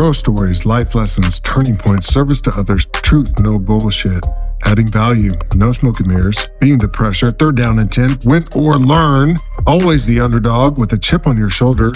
[0.00, 4.24] Grow stories, life lessons, turning points, service to others, truth, no bullshit.
[4.64, 8.78] Adding value, no smoke and mirrors, being the pressure, third down and 10, win or
[8.78, 9.36] learn,
[9.66, 11.90] always the underdog with a chip on your shoulder.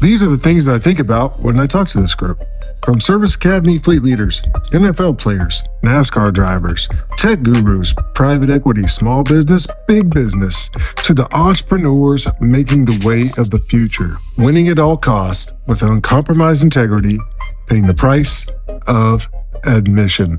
[0.00, 2.42] These are the things that I think about when I talk to this group.
[2.84, 4.40] From Service Academy fleet leaders,
[4.72, 10.70] NFL players, NASCAR drivers, tech gurus, private equity, small business, big business,
[11.04, 16.62] to the entrepreneurs making the way of the future, winning at all costs with uncompromised
[16.62, 17.18] integrity,
[17.66, 18.46] paying the price
[18.86, 19.28] of
[19.64, 20.38] admission.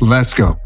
[0.00, 0.58] Let's go.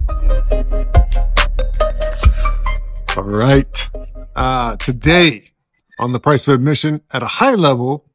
[3.17, 3.89] All right.
[4.37, 5.51] Uh, today
[5.99, 8.06] on the price of admission at a high level,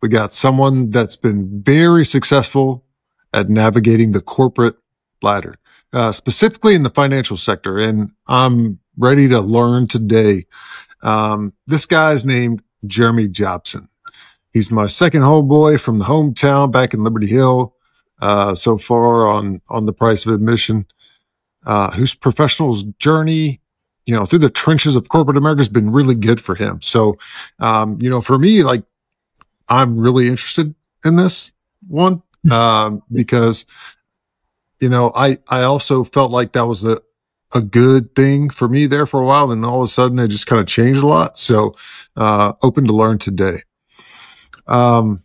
[0.00, 2.84] we got someone that's been very successful
[3.32, 4.76] at navigating the corporate
[5.22, 5.56] ladder,
[5.92, 7.78] uh, specifically in the financial sector.
[7.78, 10.46] And I'm ready to learn today.
[11.02, 13.88] Um, this guy's named Jeremy Jobson.
[14.52, 17.74] He's my second homeboy from the hometown back in Liberty Hill.
[18.20, 20.84] Uh, so far on on the price of admission,
[21.66, 23.60] uh, whose professional journey,
[24.06, 26.80] you know, through the trenches of corporate America has been really good for him.
[26.80, 27.16] So,
[27.60, 28.82] um, you know, for me, like
[29.68, 30.74] I'm really interested
[31.04, 31.52] in this
[31.86, 33.66] one um, because
[34.80, 37.00] you know I I also felt like that was a
[37.52, 40.28] a good thing for me there for a while, and all of a sudden it
[40.28, 41.38] just kind of changed a lot.
[41.38, 41.74] So
[42.16, 43.62] uh, open to learn today.
[44.66, 45.20] Um,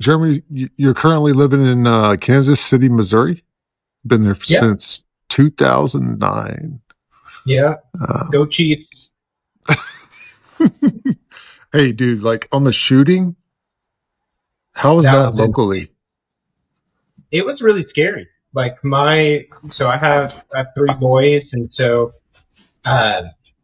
[0.00, 0.42] Jeremy,
[0.76, 3.44] you're currently living in uh, Kansas City, Missouri.
[4.04, 6.80] Been there since 2009.
[7.44, 7.74] Yeah.
[8.00, 8.88] Uh, Go Chiefs.
[11.72, 13.36] hey, dude, like on the shooting,
[14.72, 15.90] how was that, that locally?
[17.30, 18.28] It was really scary.
[18.52, 22.14] Like my, so I have, I have three boys, and so,
[22.84, 23.22] uh,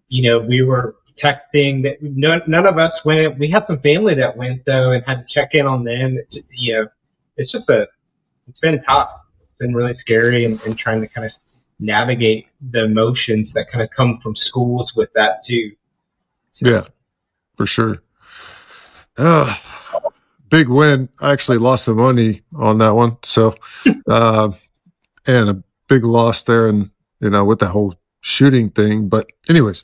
[0.08, 1.82] you know, we were texting.
[1.82, 3.38] That none, none of us went.
[3.38, 6.18] We had some family that went though, and had to check in on them.
[6.30, 6.88] It, you know,
[7.36, 7.86] it's just a,
[8.48, 9.10] it's been tough.
[9.40, 11.32] It's been really scary, and, and trying to kind of
[11.80, 15.72] navigate the emotions that kind of come from schools with that too.
[16.54, 16.82] So, yeah,
[17.56, 18.02] for sure.
[19.16, 19.52] Uh,
[20.48, 21.08] big win.
[21.20, 23.18] I actually lost some money on that one.
[23.22, 23.56] So,
[24.08, 24.50] uh,
[25.26, 26.90] and a big loss there and,
[27.20, 29.08] you know, with the whole shooting thing.
[29.08, 29.82] But anyways,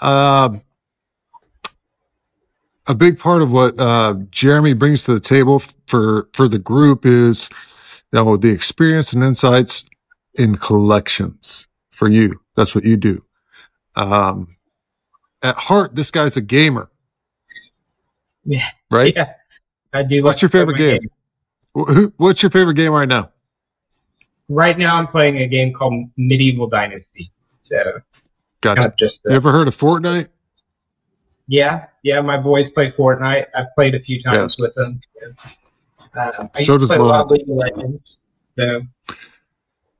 [0.00, 0.56] uh,
[2.86, 7.04] a big part of what, uh, Jeremy brings to the table for, for the group
[7.04, 7.50] is,
[8.12, 9.84] you know, the experience and insights
[10.34, 12.40] in collections for you.
[12.54, 13.24] That's what you do.
[13.96, 14.56] Um,
[15.42, 16.90] at heart, this guy's a gamer.
[18.44, 18.68] Yeah.
[18.90, 19.14] Right?
[19.16, 19.32] Yeah.
[19.92, 20.22] I do.
[20.22, 21.00] What's your favorite game?
[21.74, 22.12] game?
[22.16, 23.30] What's your favorite game right now?
[24.48, 27.32] Right now, I'm playing a game called Medieval Dynasty.
[27.64, 28.00] So,
[28.60, 28.94] gotcha.
[28.98, 30.28] Just you ever heard of Fortnite?
[31.48, 32.20] Yeah, yeah.
[32.20, 33.46] My boys play Fortnite.
[33.54, 34.62] I've played a few times yeah.
[34.64, 35.00] with them.
[36.14, 37.26] Um, so does mine.
[37.46, 38.16] Legends,
[38.56, 38.82] so.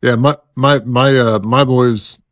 [0.03, 2.23] Yeah, my my my uh my boy's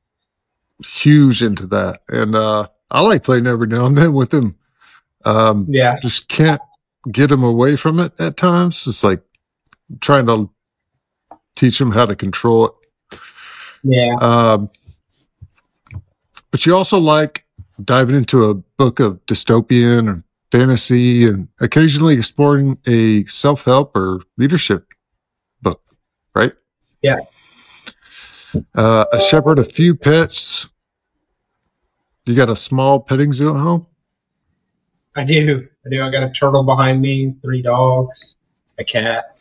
[0.84, 4.56] huge into that, and uh I like playing every now and then with them.
[5.24, 6.60] Um, yeah, just can't
[7.10, 8.86] get them away from it at times.
[8.86, 9.22] It's like
[10.00, 10.50] trying to
[11.56, 13.18] teach them how to control it.
[13.82, 14.14] Yeah.
[14.20, 14.70] Um,
[16.50, 17.44] but you also like
[17.82, 24.20] diving into a book of dystopian or fantasy and occasionally exploring a self help or
[24.36, 24.86] leadership
[25.62, 25.82] book,
[26.34, 26.52] right?
[27.02, 27.18] Yeah.
[28.74, 30.68] Uh, a shepherd, a few pets.
[32.24, 33.86] You got a small petting zoo at home?
[35.16, 35.68] I do.
[35.86, 36.02] I do.
[36.02, 38.16] I got a turtle behind me, three dogs,
[38.78, 39.36] a cat,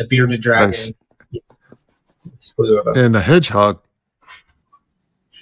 [0.00, 0.94] a bearded dragon.
[1.32, 1.42] Nice.
[2.96, 3.80] And a hedgehog.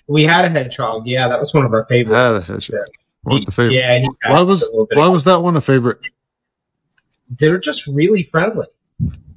[0.09, 1.07] We had a hedgehog.
[1.07, 2.15] Yeah, that was one of our favorites.
[2.15, 2.89] Had a hedgehog.
[3.23, 3.77] One of the favorites.
[3.77, 4.31] Yeah.
[4.31, 5.99] Why was why was that one a favorite?
[7.41, 8.67] They're just really friendly.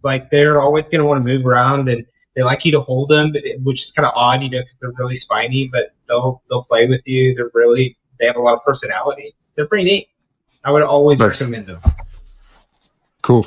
[0.04, 2.06] Like they're always going to want to move around and
[2.36, 4.94] they like you to hold them, which is kind of odd, you know, because they're
[4.98, 5.70] really spiny.
[5.72, 7.34] But they'll they'll play with you.
[7.36, 9.36] They're really they have a lot of personality.
[9.60, 10.08] They're pretty neat.
[10.64, 11.42] I would always nice.
[11.42, 11.82] recommend them.
[13.22, 13.46] Cool.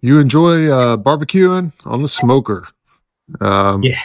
[0.00, 2.66] You enjoy uh, barbecuing on the smoker?
[3.40, 4.00] Um, yeah.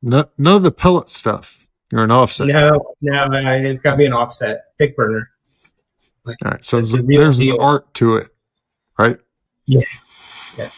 [0.00, 1.68] No, none of the pellet stuff.
[1.92, 2.46] You're an offset.
[2.46, 3.28] No, no,
[3.60, 5.28] it's got to be an offset, stick burner.
[6.24, 8.30] Like, All right, so there's, there's an art to it,
[8.98, 9.18] right?
[9.66, 9.82] Yeah.
[10.56, 10.70] Yeah.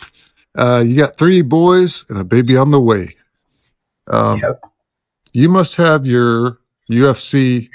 [0.58, 3.14] Uh, you got three boys and a baby on the way.
[4.08, 4.60] Um, yep.
[5.32, 6.58] You must have your
[6.90, 7.70] UFC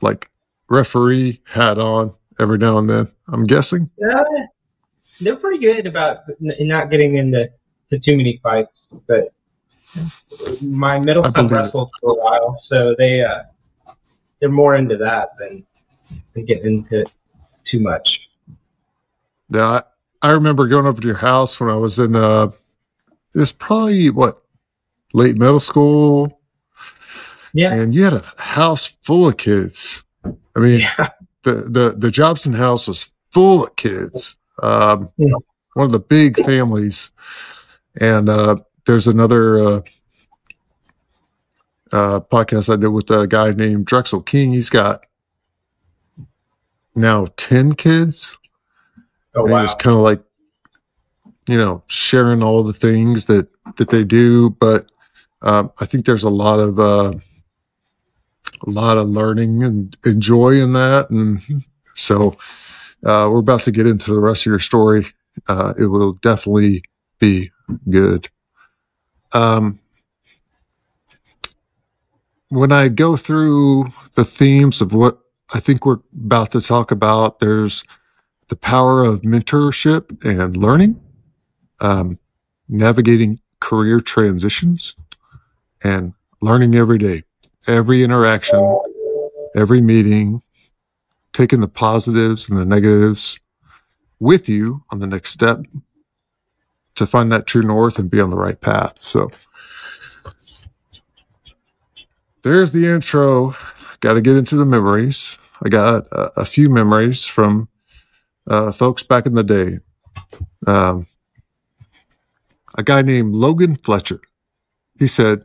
[0.00, 0.30] like
[0.72, 3.08] referee hat on every now and then.
[3.28, 3.90] I'm guessing.
[3.98, 4.24] Yeah,
[5.20, 7.50] they're pretty good about not getting into
[7.90, 8.72] to too many fights.
[9.06, 9.32] But
[10.62, 12.00] my middle son wrestled it.
[12.00, 13.42] for a while, so they uh,
[14.40, 15.64] they're more into that than,
[16.34, 17.04] than getting into
[17.70, 18.18] too much.
[19.50, 19.82] Yeah,
[20.22, 22.50] I remember going over to your house when I was in uh
[23.34, 24.42] it was probably what
[25.12, 26.40] late middle school.
[27.54, 27.72] Yeah.
[27.72, 30.02] And you had a house full of kids.
[30.56, 31.08] I mean Yeah.
[31.42, 34.36] the the the Jobson house was full of kids.
[34.62, 35.34] Um Yeah.
[35.74, 37.10] one of the big families.
[38.00, 38.56] And uh
[38.86, 39.80] there's another uh
[41.92, 44.52] uh podcast I did with a guy named Drexel King.
[44.52, 45.04] He's got
[46.94, 48.36] now 10 kids.
[49.34, 49.62] Oh and wow.
[49.64, 50.22] it's kind of like
[51.48, 54.90] you know sharing all the things that that they do but
[55.40, 57.12] um, i think there's a lot of uh,
[58.66, 61.10] a lot of learning and, and joy in that.
[61.10, 61.40] And
[61.94, 62.36] so
[63.04, 65.06] uh, we're about to get into the rest of your story.
[65.48, 66.82] Uh, it will definitely
[67.18, 67.50] be
[67.88, 68.28] good.
[69.32, 69.78] Um,
[72.50, 75.18] when i go through the themes of what
[75.54, 77.82] i think we're about to talk about there's
[78.52, 81.00] the power of mentorship and learning,
[81.80, 82.18] um,
[82.68, 84.94] navigating career transitions,
[85.82, 86.12] and
[86.42, 87.22] learning every day,
[87.66, 88.78] every interaction,
[89.56, 90.42] every meeting,
[91.32, 93.38] taking the positives and the negatives
[94.20, 95.60] with you on the next step
[96.94, 98.98] to find that true north and be on the right path.
[98.98, 99.30] So
[102.42, 103.56] there's the intro.
[104.00, 105.38] Got to get into the memories.
[105.64, 107.68] I got a, a few memories from
[108.46, 109.78] uh, folks back in the day.
[110.66, 111.06] Um,
[112.74, 114.20] a guy named Logan Fletcher.
[114.98, 115.44] He said,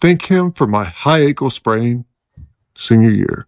[0.00, 2.04] Thank him for my high ankle sprain
[2.76, 3.46] senior year.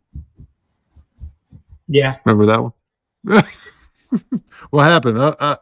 [1.88, 2.16] Yeah.
[2.24, 3.44] Remember that one?
[4.70, 5.22] what happened?
[5.22, 5.58] I, I, I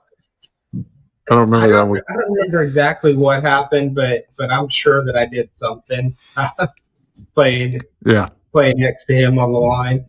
[1.35, 2.01] don't remember I that don't, one.
[2.09, 6.17] I don't remember exactly what happened, but but I'm sure that I did something.
[7.35, 8.31] played Yeah.
[8.53, 10.05] played next to him on the line.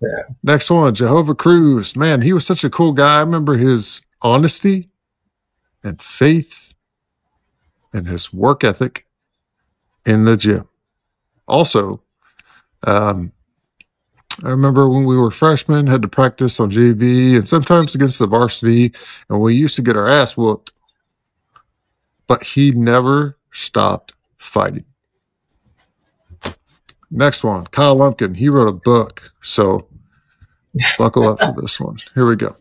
[0.00, 0.34] Yeah.
[0.42, 1.96] Next one, Jehovah Cruz.
[1.96, 3.18] Man, he was such a cool guy.
[3.18, 4.90] I remember his honesty
[5.82, 6.65] and faith
[7.92, 9.06] and his work ethic
[10.04, 10.68] in the gym.
[11.48, 12.02] Also,
[12.84, 13.32] um,
[14.44, 18.26] I remember when we were freshmen, had to practice on JV and sometimes against the
[18.26, 18.92] varsity,
[19.28, 20.72] and we used to get our ass whooped.
[22.26, 24.84] But he never stopped fighting.
[27.10, 28.34] Next one, Kyle Lumpkin.
[28.34, 29.32] He wrote a book.
[29.40, 29.86] So
[30.98, 31.96] buckle up for this one.
[32.14, 32.56] Here we go.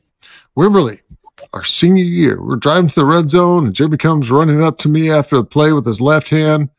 [0.55, 0.99] Wimberley,
[1.53, 4.89] our senior year, we're driving to the red zone, and Jimmy comes running up to
[4.89, 6.69] me after the play with his left hand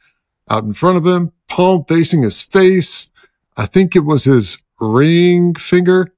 [0.49, 3.11] out in front of him, palm facing his face.
[3.57, 6.13] I think it was his ring finger,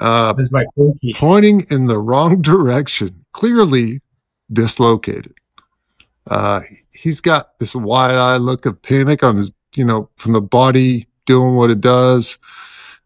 [0.00, 0.64] uh, my
[1.14, 4.00] pointing in the wrong direction, clearly
[4.52, 5.34] dislocated.
[6.26, 6.60] Uh,
[6.92, 11.08] he's got this wide eye look of panic on his, you know, from the body
[11.26, 12.38] doing what it does.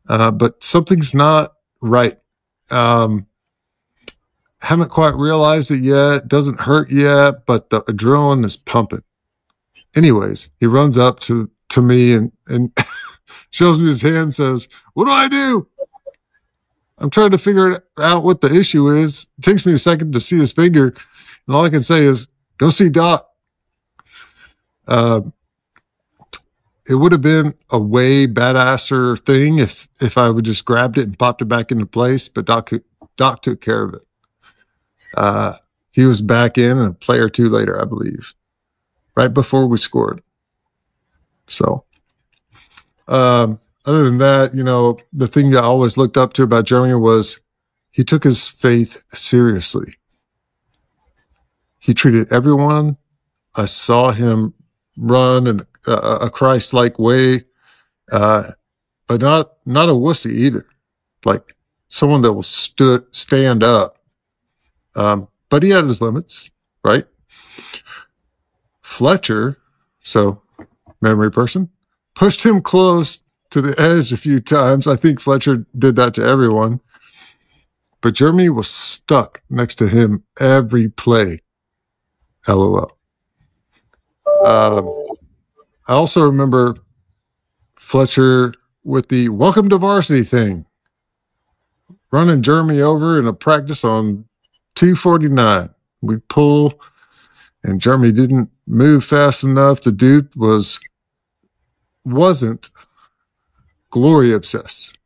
[0.08, 2.18] Uh, but something's not right.
[2.70, 3.26] Um,
[4.62, 6.28] haven't quite realized it yet.
[6.28, 9.02] Doesn't hurt yet, but the adrenaline is pumping.
[9.94, 12.76] Anyways, he runs up to, to me and, and
[13.50, 15.68] shows me his hand and says, What do I do?
[17.02, 19.26] I'm trying to figure out what the issue is.
[19.36, 20.94] It takes me a second to see his finger,
[21.46, 22.28] and all I can say is,
[22.58, 23.28] "Go see Doc."
[24.86, 25.22] Uh,
[26.86, 31.02] it would have been a way badasser thing if if I would just grabbed it
[31.02, 32.70] and popped it back into place, but Doc
[33.16, 34.02] Doc took care of it.
[35.16, 35.54] Uh,
[35.90, 38.34] he was back in a play or two later, I believe,
[39.14, 40.22] right before we scored.
[41.48, 41.84] So,
[43.08, 46.66] um, other than that, you know, the thing that I always looked up to about
[46.66, 47.40] Jeremy was
[47.90, 49.96] he took his faith seriously.
[51.78, 52.96] He treated everyone.
[53.54, 54.54] I saw him
[54.96, 57.44] run in a, a Christ-like way,
[58.10, 58.52] uh,
[59.08, 60.64] but not not a wussy either.
[61.24, 61.54] Like
[61.88, 63.98] someone that will stood stand up.
[64.94, 66.50] Um, but he had his limits,
[66.84, 67.06] right?
[68.82, 69.58] Fletcher,
[70.02, 70.42] so
[71.00, 71.68] memory person,
[72.14, 74.86] pushed him close to the edge a few times.
[74.86, 76.80] I think Fletcher did that to everyone.
[78.00, 81.40] But Jeremy was stuck next to him every play.
[82.48, 82.98] LOL.
[84.44, 84.92] Um,
[85.86, 86.76] I also remember
[87.78, 90.66] Fletcher with the welcome to varsity thing,
[92.10, 94.24] running Jeremy over in a practice on
[94.74, 95.70] 249.
[96.00, 96.80] We pull,
[97.62, 99.82] and Jeremy didn't move fast enough.
[99.82, 100.80] The dude was
[102.04, 102.70] wasn't
[103.90, 104.96] glory obsessed.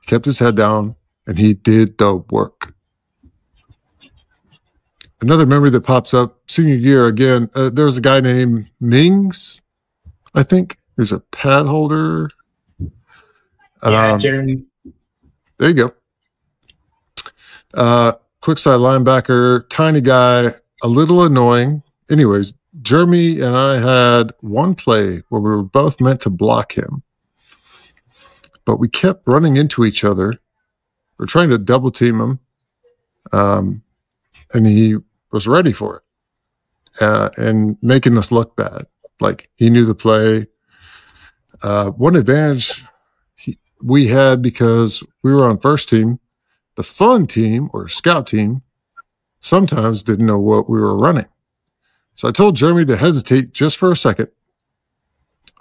[0.00, 0.94] He kept his head down
[1.26, 2.74] and he did the work.
[5.20, 9.62] Another memory that pops up senior year again, uh, there was a guy named Mings,
[10.34, 10.78] I think.
[10.96, 12.30] There's a pad holder.
[13.82, 14.64] Yeah, Um, Jeremy.
[15.58, 15.92] there you go.
[17.72, 18.12] Uh,
[18.44, 21.82] quick side linebacker, tiny guy, a little annoying.
[22.10, 27.02] Anyways, Jeremy and I had one play where we were both meant to block him,
[28.66, 30.38] but we kept running into each other.
[31.16, 32.38] We're trying to double team him,
[33.32, 33.82] um,
[34.52, 34.98] and he
[35.32, 38.86] was ready for it uh, and making us look bad.
[39.20, 40.48] Like he knew the play.
[41.62, 42.84] Uh, one advantage
[43.36, 46.20] he, we had because we were on first team,
[46.76, 48.62] the fun team or scout team
[49.40, 51.26] sometimes didn't know what we were running.
[52.16, 54.28] So I told Jeremy to hesitate just for a second.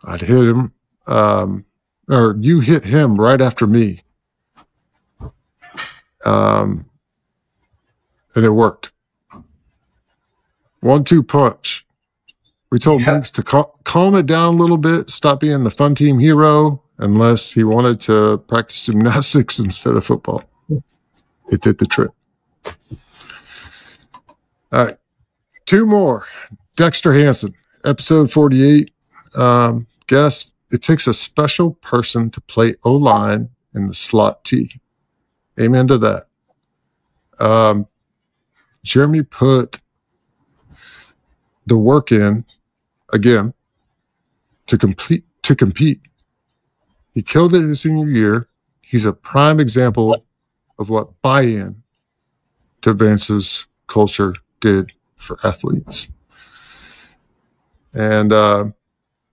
[0.04, 0.74] I'd hit him,
[1.08, 1.66] um,
[2.10, 4.04] or you hit him right after me.
[6.26, 6.90] Um,
[8.36, 8.92] and it worked.
[10.82, 11.86] One two punch.
[12.70, 13.22] We told Yeah.
[13.22, 17.52] To cal- calm it down a little bit, stop being the fun team hero, unless
[17.52, 20.44] he wanted to practice gymnastics instead of football.
[21.52, 22.12] It did the trick.
[24.72, 24.98] All right.
[25.66, 26.26] Two more.
[26.76, 27.54] Dexter Hansen,
[27.86, 28.92] episode 48.
[29.36, 34.82] Um, guess it takes a special person to play O line in the slot T.
[35.60, 36.28] Amen to that.
[37.40, 37.88] Um,
[38.84, 39.80] Jeremy put
[41.66, 42.46] the work in
[43.12, 43.54] again
[44.68, 46.02] to complete to compete.
[47.14, 48.48] He killed it in his senior year.
[48.82, 50.26] He's a prime example
[50.80, 51.84] of what buy-in
[52.82, 56.10] to Vance's culture did for athletes.
[57.94, 58.66] And uh,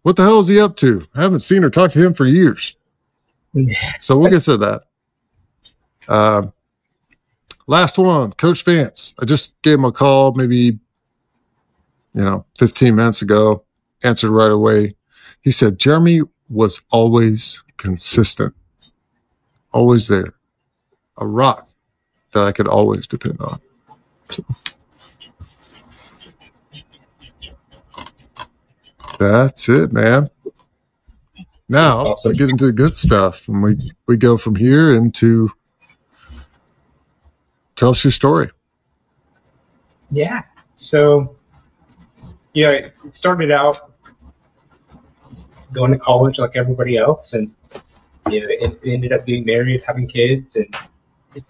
[0.03, 1.07] what the hell is he up to?
[1.15, 2.77] I haven't seen or talked to him for years.
[4.01, 4.83] So we'll get to that.
[6.09, 6.53] Um,
[7.67, 9.15] last one, Coach Vance.
[9.19, 10.79] I just gave him a call maybe,
[12.15, 13.65] you know, 15 minutes ago,
[14.03, 14.95] answered right away.
[15.43, 18.55] He said, Jeremy was always consistent,
[19.73, 20.35] always there,
[21.21, 21.69] a rock
[22.33, 23.61] that I could always depend on.
[24.31, 24.45] So.
[29.19, 30.31] That's it, man.
[31.69, 32.33] Now Awesome.
[32.33, 35.51] we get into the good stuff, and we we go from here into
[37.77, 38.51] tell us your story.
[40.11, 40.43] Yeah.
[40.91, 41.37] So,
[42.55, 43.93] you know, it started out
[45.73, 47.55] going to college like everybody else, and
[48.29, 50.75] you know, it ended up being married, having kids, and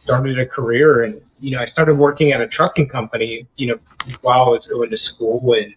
[0.02, 1.04] started a career.
[1.04, 3.78] And you know, I started working at a trucking company, you know,
[4.22, 5.74] while I was going to school, and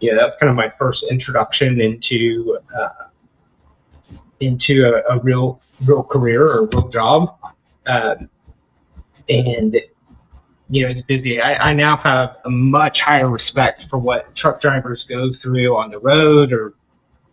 [0.00, 3.08] you know, that's kind of my first introduction into uh,
[4.40, 7.36] into a, a real real career or real job.
[7.86, 8.28] Um,
[9.28, 9.76] and
[10.72, 11.38] you know, it's busy.
[11.38, 15.90] I, I now have a much higher respect for what truck drivers go through on
[15.90, 16.72] the road or,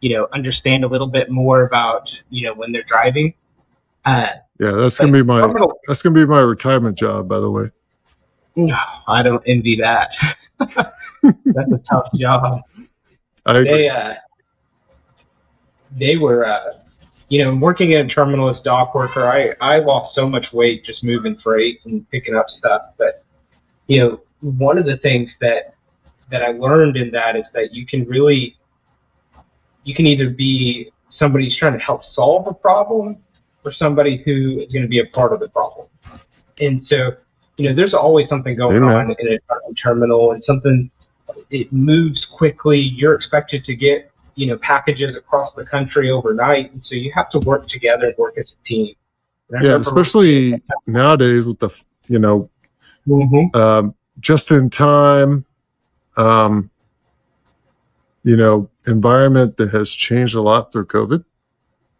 [0.01, 3.33] you know, understand a little bit more about, you know, when they're driving.
[4.09, 4.27] Uh,
[4.59, 7.71] Yeah, that's gonna be my terminal- that's gonna be my retirement job, by the way.
[8.55, 8.75] no,
[9.07, 10.09] I don't envy that.
[10.59, 12.61] That's a tough job.
[13.45, 13.63] I agree.
[13.71, 14.13] They, uh,
[15.97, 16.73] they were, uh,
[17.29, 19.25] you know, working in a terminal as dock worker.
[19.27, 22.81] I, I lost so much weight just moving freight and picking up stuff.
[22.97, 23.23] But,
[23.87, 25.75] you know, one of the things that,
[26.31, 28.57] that I learned in that is that you can really,
[29.83, 33.17] you can either be somebody who's trying to help solve a problem
[33.63, 35.87] or somebody who is going to be a part of the problem.
[36.61, 37.11] And so,
[37.57, 39.07] you know, there's always something going Amen.
[39.07, 40.89] on in a terminal and something,
[41.49, 42.79] it moves quickly.
[42.79, 46.71] You're expected to get, you know, packages across the country overnight.
[46.71, 48.95] And so you have to work together and work as a team.
[49.61, 51.69] Yeah, especially nowadays with the
[52.07, 52.49] you know
[53.07, 53.55] Mhm.
[53.55, 55.45] um, just in time,
[56.17, 56.69] um,
[58.23, 61.23] you know, environment that has changed a lot through COVID.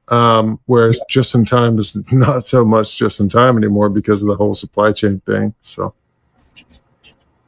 [0.09, 4.27] Um, whereas just in time is not so much just in time anymore because of
[4.27, 5.53] the whole supply chain thing.
[5.61, 5.93] So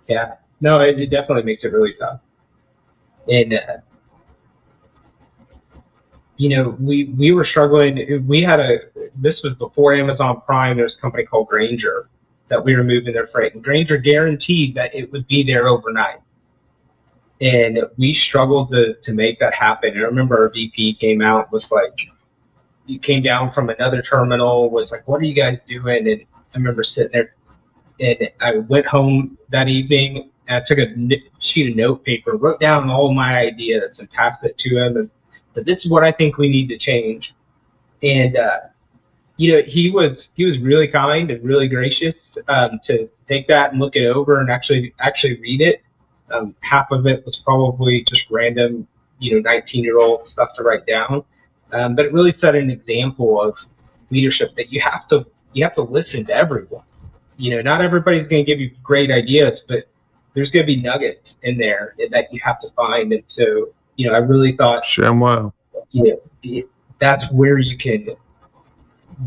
[0.07, 0.35] Yeah.
[0.59, 2.19] No, it, it definitely makes it really tough.
[3.27, 3.77] And, uh,
[6.37, 8.27] you know, we, we were struggling.
[8.27, 8.79] We had a,
[9.15, 10.77] this was before Amazon Prime.
[10.77, 12.09] There's a company called Grainger
[12.49, 13.55] that we were moving their freight.
[13.55, 16.19] And Grainger guaranteed that it would be there overnight.
[17.39, 19.91] And we struggled to, to make that happen.
[19.93, 21.93] And I remember our VP came out was like,
[22.85, 26.07] he came down from another terminal, was like, what are you guys doing?
[26.07, 26.21] And
[26.53, 27.35] I remember sitting there
[27.99, 30.87] and I went home that evening and I took a
[31.53, 35.09] sheet of note paper, wrote down all my ideas and passed it to him and
[35.53, 37.33] said, this is what I think we need to change.
[38.01, 38.59] And, uh,
[39.37, 42.15] you know, he was, he was really kind and really gracious,
[42.47, 45.81] um, to take that and look it over and actually, actually read it.
[46.33, 48.87] Um, half of it was probably just random,
[49.19, 51.23] you know, 19 year old stuff to write down.
[51.73, 53.55] Um, but it really set an example of
[54.09, 56.83] leadership that you have to, you have to listen to everyone
[57.41, 59.89] you know, not everybody's going to give you great ideas, but
[60.35, 63.11] there's going to be nuggets in there that you have to find.
[63.11, 65.51] And so, you know, I really thought, ShamWow.
[65.89, 68.09] you know, it- that's where you can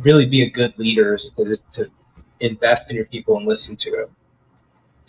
[0.03, 1.91] really be a good leader is to, to
[2.39, 4.09] invest in your people and listen to them.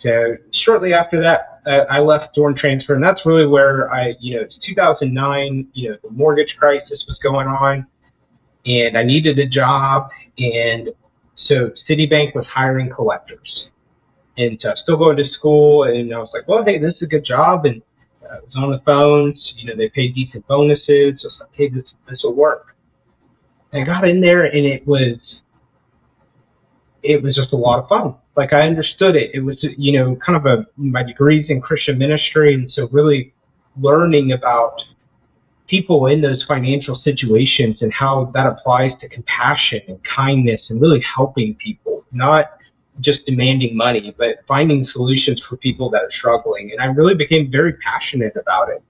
[0.00, 4.36] So shortly after that, uh, I left Dorn Transfer, and that's really where I, you
[4.36, 5.68] know, it's 2009.
[5.72, 7.86] You know, the mortgage crisis was going on,
[8.66, 10.90] and I needed a job, and
[11.46, 13.68] so Citibank was hiring collectors,
[14.36, 16.94] and so I was still going to school, and I was like, well, hey, this
[16.96, 17.80] is a good job, and
[18.22, 19.40] uh, I was on the phones.
[19.56, 21.20] You know, they paid decent bonuses.
[21.20, 22.76] So I was like, hey, this this will work.
[23.72, 25.16] And I got in there, and it was
[27.02, 28.16] it was just a lot of fun.
[28.36, 29.30] Like I understood it.
[29.32, 33.32] It was, you know, kind of a my degrees in Christian ministry, and so really
[33.80, 34.80] learning about
[35.68, 41.02] people in those financial situations and how that applies to compassion and kindness and really
[41.16, 42.46] helping people, not
[43.00, 46.70] just demanding money, but finding solutions for people that are struggling.
[46.72, 48.82] And I really became very passionate about it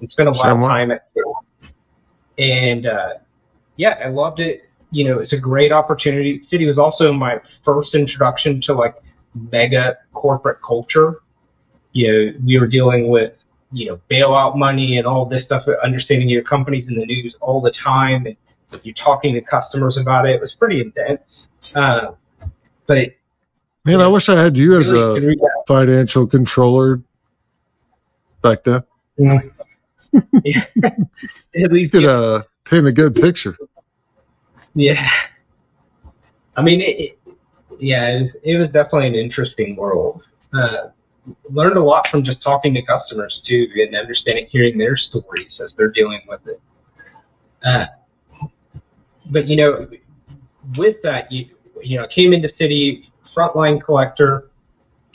[0.00, 1.44] and spent a lot of time at school.
[2.38, 3.14] And uh,
[3.76, 6.46] yeah, I loved it you know, it's a great opportunity.
[6.50, 8.94] Citi was also my first introduction to like
[9.34, 11.20] mega corporate culture.
[11.92, 13.32] You know, we were dealing with,
[13.72, 17.60] you know, bailout money and all this stuff, understanding your companies in the news all
[17.60, 18.26] the time.
[18.26, 18.36] And
[18.82, 20.36] you're talking to customers about it.
[20.36, 21.20] It was pretty intense.
[21.74, 22.12] Uh,
[22.86, 23.18] but it
[23.88, 25.18] Man, I wish I had you as a
[25.66, 27.00] financial controller
[28.42, 28.82] back then.
[30.42, 30.64] Yeah.
[30.84, 33.54] at least You could uh, paint a good picture.
[34.78, 35.10] Yeah.
[36.56, 37.18] I mean, it,
[37.80, 40.22] yeah, it was, it was definitely an interesting world.
[40.54, 40.90] Uh,
[41.50, 45.72] learned a lot from just talking to customers too, and understanding, hearing their stories as
[45.76, 46.60] they're dealing with it.
[47.64, 47.86] Uh,
[49.30, 49.88] but you know,
[50.76, 51.46] with that, you
[51.82, 53.04] you know, came into Citi
[53.36, 54.48] frontline collector,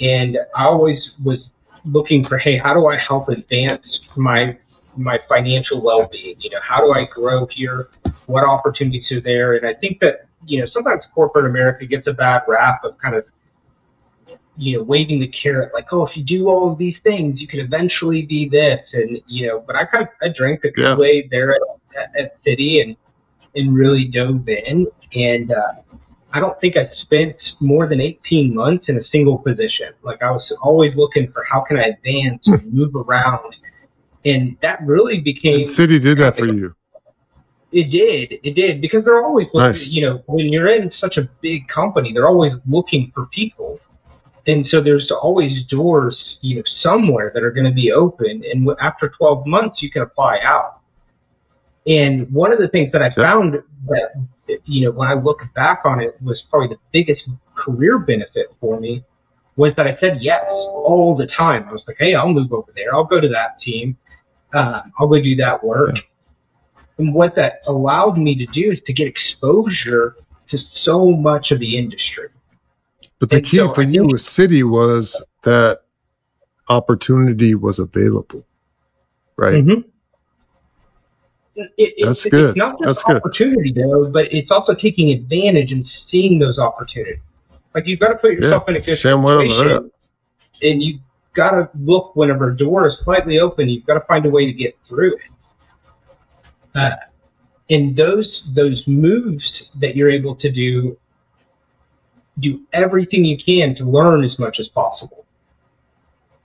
[0.02, 1.40] and I always was
[1.86, 4.58] looking for, hey, how do I help advance my
[4.96, 6.36] my financial well-being?
[6.40, 7.90] You know, how do I grow here?
[8.28, 9.56] what opportunities are there.
[9.56, 13.16] And I think that, you know, sometimes corporate America gets a bad rap of kind
[13.16, 13.26] of,
[14.56, 17.48] you know, waving the carrot, like, oh, if you do all of these things, you
[17.48, 18.80] can eventually be this.
[18.94, 20.96] And, you know, but I kind of, I drank the Yeah.
[20.96, 22.96] Kool-Aid there at, at, Citi and,
[23.56, 24.88] and really dove in.
[25.16, 25.74] And, uh,
[26.36, 29.94] I don't think I spent more than 18 months in a single position.
[30.02, 33.56] Like I was always looking for how can I advance and move around.
[34.26, 36.76] And that really became And Citi did that for you.
[37.72, 38.40] it did.
[38.44, 39.68] It did because they're always looking.
[39.70, 39.88] Nice.
[39.88, 43.80] You know, when you're in such a big company, they're always looking for people,
[44.48, 48.44] and so there's always doors, you know, somewhere that are going to be open.
[48.50, 50.80] And after 12 months, you can apply out.
[51.86, 53.56] And one of the things that I found
[53.88, 57.22] that you know when I look back on it was probably the biggest
[57.56, 59.04] career benefit for me
[59.56, 61.68] was that I said yes all the time.
[61.70, 62.94] I was like, hey, I'll move over there.
[62.94, 63.98] I'll go to that team.
[64.54, 65.96] Um, I'll go do that work.
[66.98, 70.16] And what that allowed me to do is to get exposure
[70.52, 72.30] to so much of the industry.
[73.20, 75.82] But the And key so for you with Citi was that
[76.70, 78.46] opportunity was available.
[79.36, 79.64] Right.
[79.64, 79.90] Mm-hmm.
[81.56, 82.50] It, it, That's it's, good.
[82.50, 83.18] It's not just That's good.
[83.18, 87.20] opportunity though, but it's also taking advantage and seeing those opportunities.
[87.74, 89.92] Like you've got to put yourself in a good Sam, situation,
[90.62, 91.02] and you've
[91.34, 93.70] got to look whenever a door is slightly open.
[93.70, 95.22] You've got to find a way to get through it.
[96.76, 96.96] Uh,
[97.70, 99.44] and those those moves
[99.80, 100.98] that you're able to do,
[102.40, 105.26] do everything you can to learn as much as possible.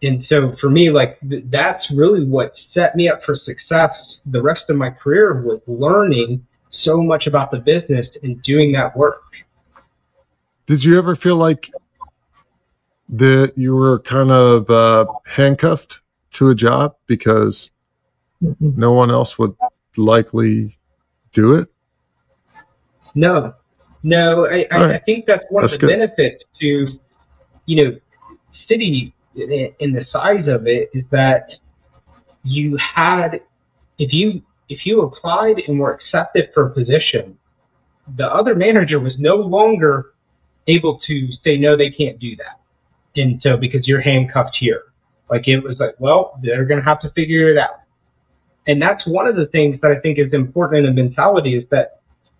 [0.02, 3.90] And so for me, like th- that's really what set me up for success
[4.30, 6.46] the rest of my career was learning
[6.82, 9.22] so much about the business and doing that work.
[10.66, 11.70] Did you ever feel like
[13.10, 16.00] that you were kind of uh, handcuffed
[16.32, 17.70] to a job because
[18.60, 19.56] no one else would
[19.96, 20.78] likely
[21.32, 21.68] do it?
[23.14, 23.54] No,
[24.02, 25.98] no, I, I, I think that's one That's of the good.
[25.98, 26.86] benefits to,
[27.66, 27.98] you know,
[28.70, 31.50] Citi in the size of it is that
[32.42, 33.40] you had,
[33.98, 37.38] if you if you applied and were accepted for a position,
[38.16, 40.12] the other manager was no longer
[40.66, 42.60] able to say no, they can't do that,
[43.16, 44.82] and so because you're handcuffed here,
[45.30, 47.80] like it was like, well, they're gonna have to figure it out,
[48.66, 51.64] and that's one of the things that I think is important in the mentality is
[51.70, 51.98] that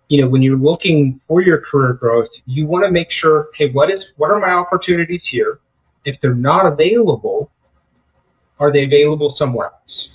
[0.09, 3.69] you know, when you're looking for your career growth, you want to make sure, hey,
[3.71, 5.59] what is what are my opportunities here?
[6.03, 7.51] If they're not available,
[8.59, 10.09] are they available somewhere else?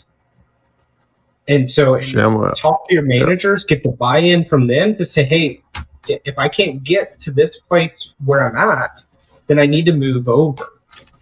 [1.46, 2.50] And so and Shamwa.
[2.50, 5.62] Uh, talk to your managers, get the buy-in from them to say, hey,
[6.08, 7.92] if I can't get to this place
[8.24, 9.00] where I'm at,
[9.46, 10.70] then I need to move over.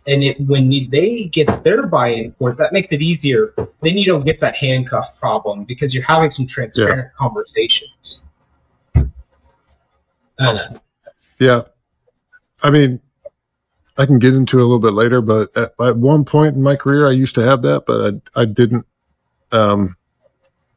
[0.06, 3.54] And it, when they get their buy-in for it, that makes it easier.
[3.56, 8.20] Then you don't get that handcuff problem because you're having some transparent conversations.
[8.96, 9.04] Uh,
[10.40, 10.80] Awesome.
[11.38, 11.62] Yeah.
[12.62, 13.00] I mean,
[13.96, 16.62] I can get into it a little bit later, but at, at one point in
[16.62, 18.86] my career, I used to have that, but I, I didn't
[19.52, 19.96] um,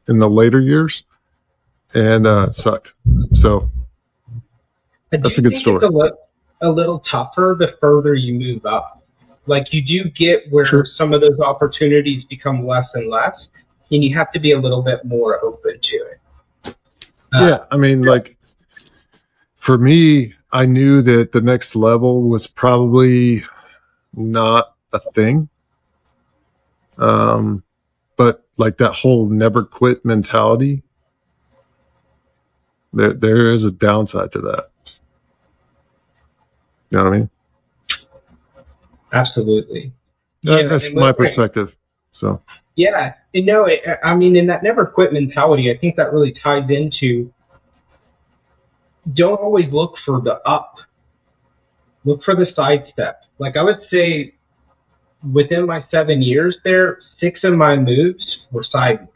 [0.07, 1.03] in the later years,
[1.93, 2.93] and uh, it sucked.
[3.33, 3.71] So
[5.11, 6.11] That's a good think story.
[6.61, 9.03] A little tougher the further you move up.
[9.47, 10.87] Like you do get where Sure.
[10.97, 13.35] some of those opportunities become less and less,
[13.91, 16.75] and you have to be a little bit more open to it.
[17.33, 18.37] Uh, yeah, I mean, like
[19.55, 23.43] for me, I knew that the next level was probably
[24.13, 25.49] not a thing.
[26.97, 27.63] Um,
[28.15, 30.83] but like that whole never quit mentality,
[32.93, 34.69] there there is a downside to that.
[36.91, 37.29] You know what I mean?
[39.13, 39.91] Absolutely.
[40.43, 41.75] That- Yeah, that's my what- perspective.
[42.11, 42.41] So
[42.75, 46.33] Yeah, and no, it, I mean, in that never quit mentality, I think that really
[46.43, 47.31] ties into
[49.13, 50.75] don't always look for the up,
[52.05, 53.21] look for the sidestep.
[53.37, 54.33] Like I would say,
[55.33, 59.09] within my seven years there, six of my moves were sideways.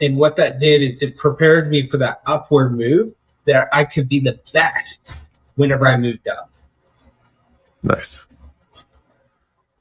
[0.00, 3.12] And what that did is it prepared me for that upward move
[3.48, 5.18] that I could be the best
[5.56, 6.50] whenever I moved up.
[7.82, 8.24] nice.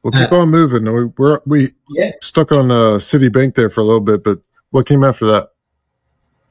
[0.04, 0.86] We'll keep on moving.
[0.86, 2.12] We, we're we Yeah.
[2.22, 5.50] stuck on uh, Citibank there for a little bit, but what came after that?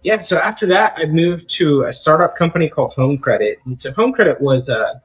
[0.02, 3.58] Yeah, so after that, I moved to a startup company called Home Credit.
[3.64, 5.00] And so Home Credit was a,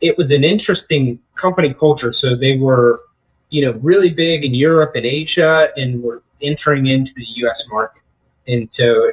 [0.00, 2.14] it was an interesting company culture.
[2.18, 3.02] So they were,
[3.50, 7.60] you know, really big in Europe and Asia, and were entering into the U.S.
[7.70, 8.02] market.
[8.48, 9.12] And so,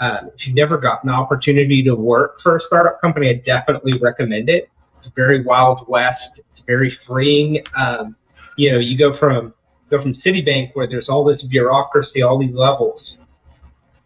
[0.00, 3.98] uh, if you've never gotten the opportunity to work for a startup company, I definitely
[3.98, 4.70] recommend it.
[5.02, 6.20] It's very wild west.
[6.36, 7.62] It's very freeing.
[7.76, 8.16] Um,
[8.56, 9.54] you know, you go from
[9.90, 13.16] go from Citibank where there's all this bureaucracy, all these levels,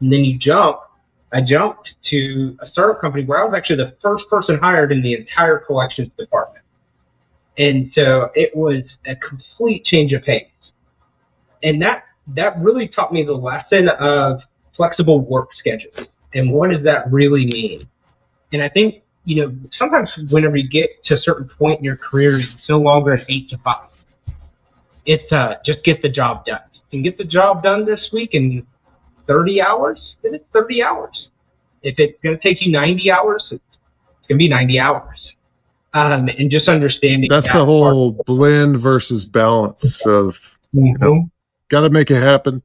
[0.00, 0.78] and then you jump.
[1.32, 5.02] I jumped to a startup company where I was actually the first person hired in
[5.02, 6.64] the entire collections department.
[7.58, 10.46] And so it was a complete change of pace.
[11.62, 14.40] And that that really taught me the lesson of
[14.76, 17.86] flexible work schedules and what does that really mean?
[18.52, 21.96] And I think, you know, sometimes whenever you get to a certain point in your
[21.96, 23.90] career, it's no longer an eight to five.
[25.04, 26.60] It's uh just get the job done.
[26.74, 28.66] You can get the job done this week in
[29.26, 31.28] 30 hours, then it's 30 hours.
[31.82, 33.62] If it's going to take you 90 hours, it's
[34.28, 35.32] going to be 90 hours.
[35.94, 41.00] Um, and just understanding That's that the whole blend versus balance of part.
[41.00, 41.30] Mhm.
[41.68, 42.62] got to make it happen.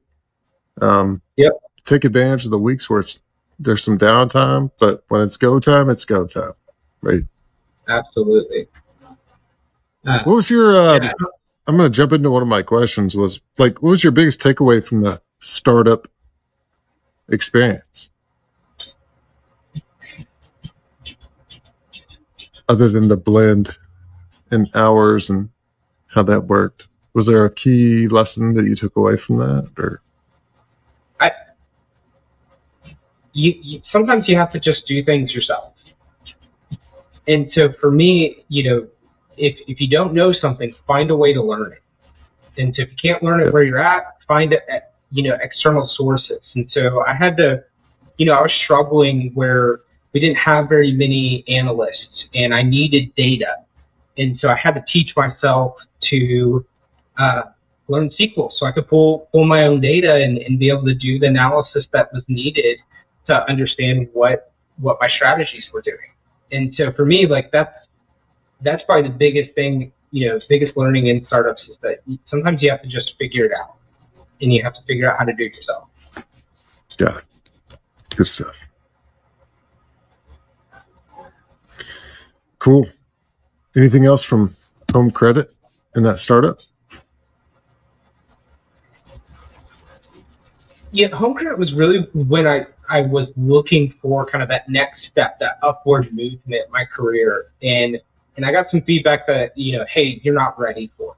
[0.80, 1.52] Um, Yep.
[1.88, 3.22] Take advantage of the weeks where it's
[3.58, 6.52] there's some downtime, but when it's go time, it's go time.
[7.00, 7.22] Right.
[7.88, 8.68] Absolutely.
[10.06, 10.78] Uh, What was your?
[10.78, 11.12] Uh, yeah.
[11.66, 13.16] I'm going to jump into one of my questions.
[13.16, 16.08] Was like, what was your biggest takeaway from the startup
[17.30, 18.10] experience?
[22.68, 23.74] Other than the blend
[24.50, 25.48] and hours and
[26.08, 29.70] how that worked, was there a key lesson that you took away from that?
[29.78, 30.02] Or
[33.32, 35.74] you, you sometimes you have to just do things yourself.
[37.26, 38.88] And so for me, you know,
[39.36, 41.82] if if you don't know something, find a way to learn it.
[42.60, 45.36] And so if you can't learn it where you're at, find it at, you know,
[45.40, 46.40] external sources.
[46.54, 47.62] And so I had to,
[48.16, 49.80] you know, I was struggling where
[50.12, 53.58] we didn't have very many analysts and I needed data.
[54.16, 55.76] And so I had to teach myself
[56.10, 56.66] to
[57.18, 57.42] uh,
[57.88, 60.94] learn SQL so I could pull pull my own data and, and be able to
[60.94, 62.78] do the analysis that was needed
[63.28, 65.96] to understand what what my strategies were doing.
[66.52, 67.74] And so for me, like that's
[68.62, 72.70] that's probably the biggest thing, you know, biggest learning in startups is that sometimes you
[72.70, 73.76] have to just figure it out,
[74.40, 75.88] and you have to figure out how to do it yourself.
[76.96, 77.24] got it.
[78.16, 78.56] Good stuff.
[82.58, 82.88] Cool.
[83.76, 84.56] Anything else from
[84.92, 85.54] home credit
[85.94, 86.60] in that startup?
[90.90, 95.00] Yeah, home credit was really when I I was looking for kind of that next
[95.10, 97.98] step, that upward movement in my career, and
[98.36, 101.16] and I got some feedback that you know, hey, you're not ready for.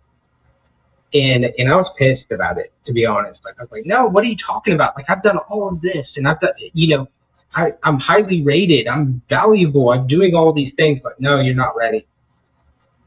[1.12, 3.40] And and I was pissed about it, to be honest.
[3.44, 4.96] Like I was like, no, what are you talking about?
[4.96, 7.08] Like I've done all of this, and I've done, you know,
[7.54, 11.76] I I'm highly rated, I'm valuable, I'm doing all these things, but no, you're not
[11.76, 12.06] ready.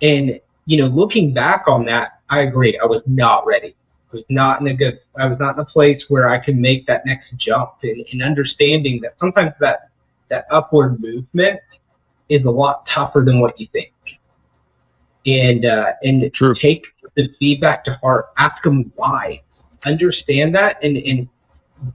[0.02, 3.76] And you know, looking back on that, I agree, I was not ready.
[4.14, 6.58] I was not in a good, I was not in a place where I could
[6.58, 9.90] make that next jump, and, and understanding that sometimes that
[10.30, 11.60] that upward movement
[12.30, 13.92] is a lot tougher than what you think.
[15.26, 16.56] And uh, and True.
[16.62, 16.84] take
[17.16, 18.28] the feedback to heart.
[18.38, 19.42] Ask them why.
[19.86, 21.28] Understand that, and and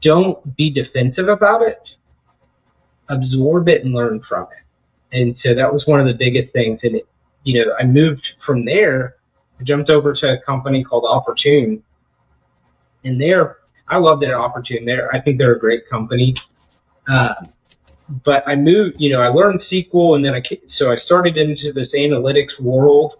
[0.03, 1.81] don't be defensive about it.
[3.09, 5.17] Absorb it and learn from it.
[5.19, 6.81] And so that was one of the biggest things.
[6.83, 7.09] And it,
[7.45, 9.17] you know, I moved from there.
[9.59, 11.83] I jumped over to a company called Oportun,
[13.09, 13.59] and there
[13.91, 14.87] I loved it opportunity.
[14.87, 16.35] There, I think they're a great company.
[17.09, 17.35] Uh,
[18.25, 20.43] but I moved, you know, I learned SQL, and then I
[20.77, 23.15] so I started into this analytics world,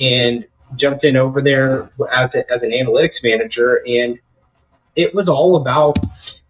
[0.00, 4.18] and jumped in over there as a, as an analytics manager, and
[4.96, 5.98] it was all about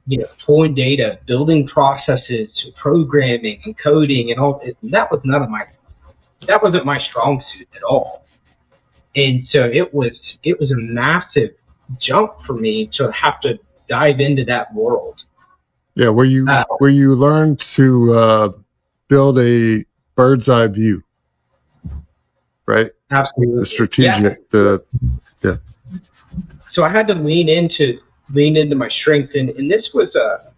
[0.07, 4.61] you know pulling data, building processes, programming, and coding, and all.
[4.61, 5.67] And that was none of my
[6.47, 8.27] that wasn't my strong suit at all.
[9.17, 10.13] And so it was
[10.45, 11.51] it was a massive
[12.01, 15.21] jump for me to have to dive into that world.
[15.95, 18.53] Yeah, where you Uh, where you learn to uh,
[19.09, 21.03] build a bird's eye view,
[22.67, 22.91] right?
[23.11, 23.61] Absolutely.
[23.61, 24.83] The strategic, the
[25.43, 25.57] yeah.
[26.73, 27.99] so I had to lean into
[28.33, 30.53] lean into my strength, and, and this was a,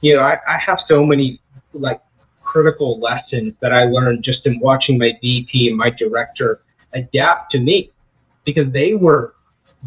[0.00, 1.40] you know, I, I have so many
[1.72, 2.00] like
[2.42, 6.60] critical lessons that I learned just in watching my VP and my director
[6.94, 7.90] adapt to me,
[8.44, 9.34] because they were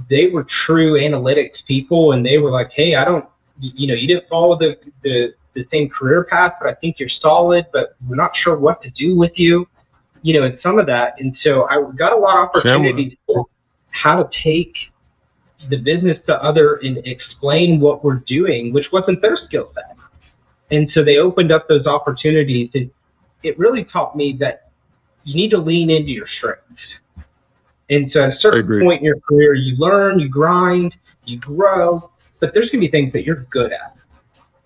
[0.09, 3.25] they were true analytics people, and they were like, hey, I don't,
[3.59, 7.09] you know, you didn't follow the the the same career path, but I think you're
[7.21, 9.67] solid, but we're not sure what to do with you,
[10.21, 13.17] you know, and some of that, and so I got a lot of opportunities
[13.91, 14.73] how to take
[15.67, 19.97] the business to other and explain what we're doing, which wasn't their skill set.
[20.71, 22.69] And so they opened up those opportunities.
[22.73, 22.89] And
[23.43, 24.69] it really taught me that
[25.23, 26.81] you need to lean into your strengths.
[27.89, 32.11] And so at a certain point in your career, you learn, you grind, you grow,
[32.39, 33.95] but there's going to be things that you're good at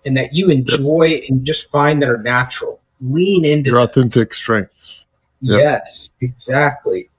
[0.04, 2.80] and that you enjoy and just find that are natural.
[3.00, 4.96] Lean into your authentic strengths.
[5.40, 5.60] Yep.
[5.60, 7.10] Yes, exactly.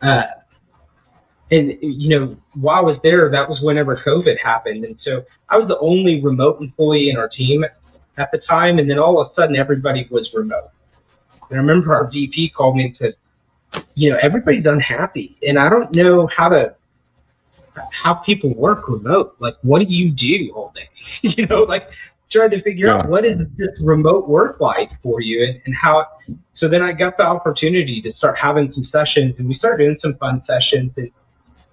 [0.00, 0.22] Uh,
[1.50, 5.58] and you know, while I was there, that was whenever COVID happened, and so I
[5.58, 7.64] was the only remote employee in our team
[8.16, 8.78] at the time.
[8.78, 10.70] And then all of a sudden, everybody was remote.
[11.50, 13.14] And I remember our VP called me and said,
[13.94, 16.74] "You know, everybody's unhappy, and I don't know how to
[18.02, 19.36] how people work remote.
[19.38, 20.88] Like, what do you do all day?
[21.22, 21.88] you know, like
[22.30, 26.06] trying to figure out what is this remote work like for you, and, and how."
[26.56, 29.98] So then I got the opportunity to start having some sessions, and we started doing
[30.00, 30.92] some fun sessions.
[30.96, 31.10] And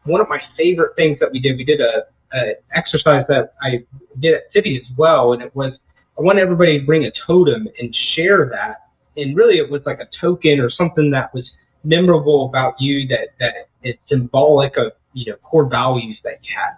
[0.04, 3.84] one of my favorite things that we did, we did a, a exercise that I
[4.20, 5.74] did at Citi as well, and it was
[6.20, 8.90] I want everybody to bring a totem and share that.
[9.16, 11.50] And really, it was like a token or something that was
[11.84, 16.78] memorable about you that that it's symbolic of you know core values that you had.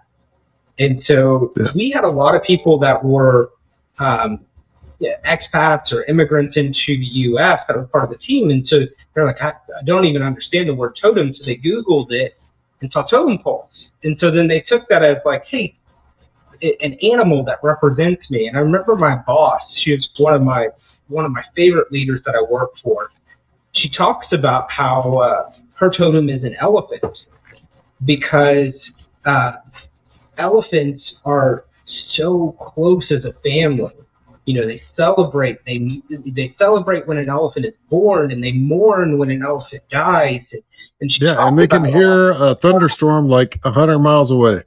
[0.80, 1.68] And so Yeah.
[1.76, 3.52] we had a lot of people that were
[4.00, 4.40] um,
[5.26, 7.60] expats or immigrants into the U.S.
[7.68, 8.82] that were part of the team, and so
[9.14, 12.40] they're like, I, I don't even understand the word totem, so they Googled it
[12.82, 13.70] and saw totem poles,
[14.04, 15.76] and so then they took that as like, hey,
[16.62, 18.48] an animal that represents me.
[18.48, 20.70] And I remember my boss; she was one of my
[21.08, 23.12] one of my favorite leaders that I worked for.
[23.82, 27.04] She talks about how uh, her totem is an elephant
[28.06, 28.74] because
[29.26, 29.54] uh,
[30.38, 31.66] elephants are
[32.16, 33.92] so close as a family.
[34.46, 35.64] You know, they celebrate.
[35.66, 40.42] They they celebrate when an elephant is born, and they mourn when an elephant dies.
[41.00, 44.64] And, Yeah, and they can hear a thunderstorm like a hundred miles away.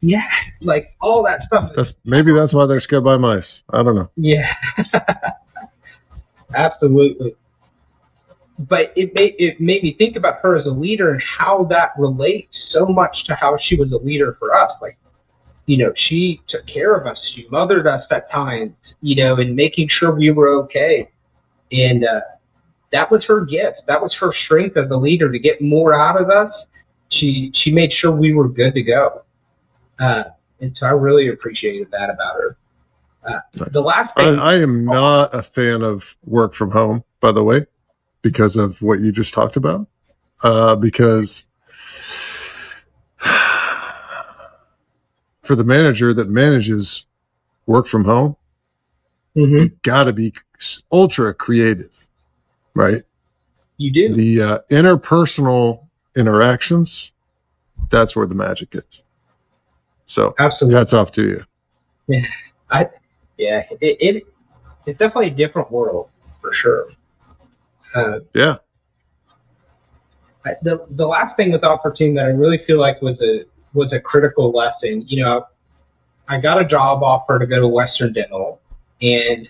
[0.00, 0.28] yeah,
[0.60, 1.72] like all that stuff.
[1.76, 3.62] That's maybe that's why they're scared by mice.
[3.70, 4.10] I don't know.
[4.16, 4.52] Yeah,
[6.54, 7.36] absolutely.
[8.58, 11.90] But it made it made me think about her as a leader and how that
[11.96, 14.72] relates so much to how she was a leader for us.
[14.82, 14.98] Like,
[15.66, 19.54] you know, she took care of us, she mothered us at times, you know, and
[19.54, 21.08] making sure we were okay.
[21.70, 22.20] And uh,
[22.92, 23.82] that was her gift.
[23.86, 26.52] That was her strength as a leader to get more out of us.
[27.10, 29.22] She she made sure we were good to go.
[30.00, 30.24] Uh,
[30.60, 32.56] and so I really appreciated that about her.
[33.24, 33.70] Uh, Nice.
[33.70, 37.42] the last I, thing I am not a fan of work from home, by the
[37.42, 37.66] way,
[38.22, 39.86] because of what you just talked about.
[40.42, 41.46] Uh, because
[45.42, 47.04] for the manager that manages
[47.66, 48.36] work from home,
[49.36, 49.60] Mhm.
[49.62, 50.32] you got to be
[50.90, 52.06] ultra creative,
[52.74, 53.02] right?
[53.76, 54.14] You do.
[54.14, 57.12] The uh, interpersonal interactions,
[57.90, 59.02] that's where the magic is.
[60.06, 60.78] So Absolutely.
[60.78, 61.44] hats off to you.
[62.70, 62.88] I,
[63.36, 63.64] Yeah.
[63.80, 64.26] It, it
[64.86, 66.08] it's definitely a different world
[66.40, 66.86] for sure.
[67.94, 68.56] Uh, Yeah.
[70.62, 74.00] The the last thing with Oportun that I really feel like was a was a
[74.00, 75.04] critical lesson.
[75.06, 75.46] You know,
[76.26, 78.58] I got a job offer to go to Western Dental,
[79.02, 79.46] and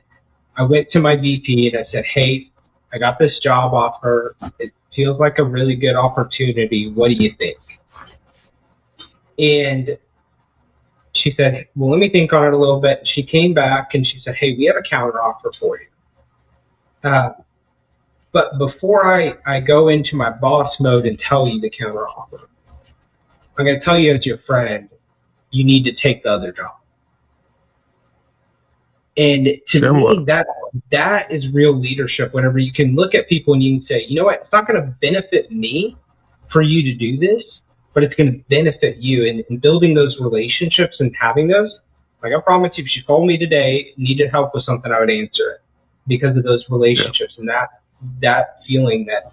[0.57, 2.51] I went to my VP and I said, "Hey,
[2.92, 4.35] I got this job offer.
[4.59, 6.90] It feels like a really good opportunity.
[6.90, 7.59] What do you think?
[9.38, 9.98] And
[11.12, 13.07] she said, Well, let me think on it a little bit.
[13.14, 17.09] She came back and she said, Hey, we have a counter offer for you.
[17.09, 17.31] Uh,
[18.33, 22.49] but before I, I go into my boss mode and tell you the counter offer,
[23.59, 24.88] I'm going to tell you as your friend,
[25.51, 26.73] you need to take the other job.
[29.17, 30.17] And to Similar.
[30.19, 30.47] me, that
[30.93, 32.33] that is real leadership.
[32.33, 34.69] Whenever you can look at people and you can say, you know what, it's not
[34.69, 35.97] going to benefit me
[36.53, 37.43] for you to do this,
[37.95, 39.27] but it's going to benefit you.
[39.29, 41.75] And, and building those relationships and having those,
[42.23, 45.11] like I promise you, if she called me today, needed help with something, I would
[45.11, 45.62] answer it
[46.07, 47.71] because of those relationships and that
[48.23, 49.33] that feeling that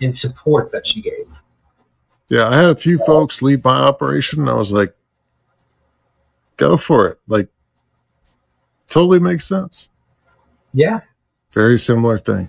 [0.00, 1.26] and support that she gave.
[2.28, 4.40] Yeah, I had a few folks leave my operation.
[4.40, 4.94] And I was like,
[6.56, 7.20] go for it.
[7.28, 7.48] Like,
[8.88, 9.90] totally makes sense.
[10.72, 11.00] Yeah.
[11.52, 12.48] Very similar thing.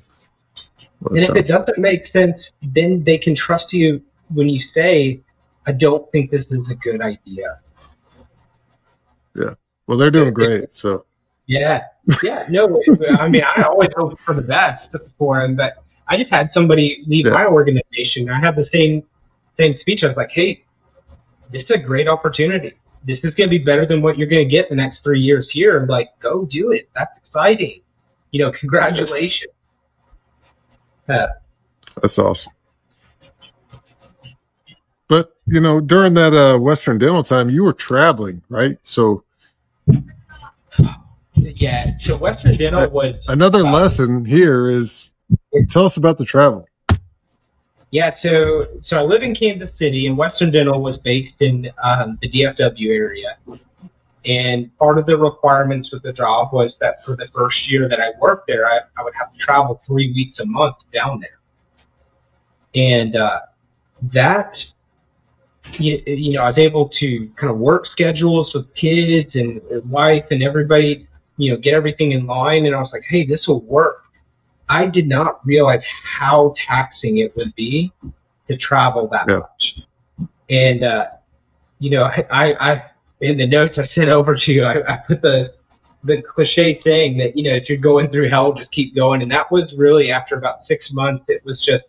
[1.10, 4.02] And if it doesn't make sense, then they can trust you
[4.34, 5.20] when you say,
[5.68, 7.60] I don't think this is a good idea.
[9.36, 9.56] Yeah.
[9.86, 10.72] Well, they're doing great.
[10.72, 11.06] So,
[11.46, 11.82] Yeah.
[12.22, 12.46] Yeah.
[12.50, 12.82] No,
[13.20, 14.88] I mean, I always hope for the best
[15.18, 17.34] for him, but I just had somebody leave Yeah.
[17.34, 18.30] my organization.
[18.30, 19.04] I had the same
[19.58, 20.04] same speech.
[20.04, 20.64] I was like, hey,
[21.52, 22.74] this is a great opportunity.
[23.06, 25.20] This is going to be better than what you're going to get the next three
[25.20, 25.86] years here.
[25.88, 26.90] Like, go do it.
[26.96, 27.82] That's exciting.
[28.32, 29.52] You know, congratulations.
[31.08, 31.28] Uh,
[32.02, 32.54] that's awesome.
[35.08, 38.78] But, you know, during that uh, Western Dental time, you were traveling, right?
[38.82, 39.24] So,
[41.56, 41.92] yeah.
[42.06, 45.14] So Western Dental Uh, was another lesson here is
[45.70, 46.66] tell us about the travel.
[47.92, 52.18] Yeah, so so I live in Kansas City, and Western Dental was based in um,
[52.22, 53.38] the DFW area.
[54.26, 58.00] And part of the requirements with the job was that for the first year that
[58.00, 61.40] I worked there, I, I would have to travel three weeks a month down there.
[62.74, 63.40] And uh,
[64.14, 64.54] that,
[65.74, 70.26] you, you know, I was able to kind of work schedules with kids and wife
[70.32, 72.66] and everybody, you know, get everything in line.
[72.66, 74.04] And I was like, hey, this will work.
[74.70, 75.82] I did not realize
[76.20, 77.92] how taxing it would be
[78.48, 79.40] to travel that Yeah.
[79.40, 80.30] much.
[80.50, 81.06] And uh,
[81.80, 82.84] you know, I, I
[83.22, 85.54] in the notes I sent over to you, I, I put the
[86.06, 89.22] the cliche saying that you know if you're going through hell, just keep going.
[89.22, 91.26] And that was really after about six months.
[91.28, 91.84] It was just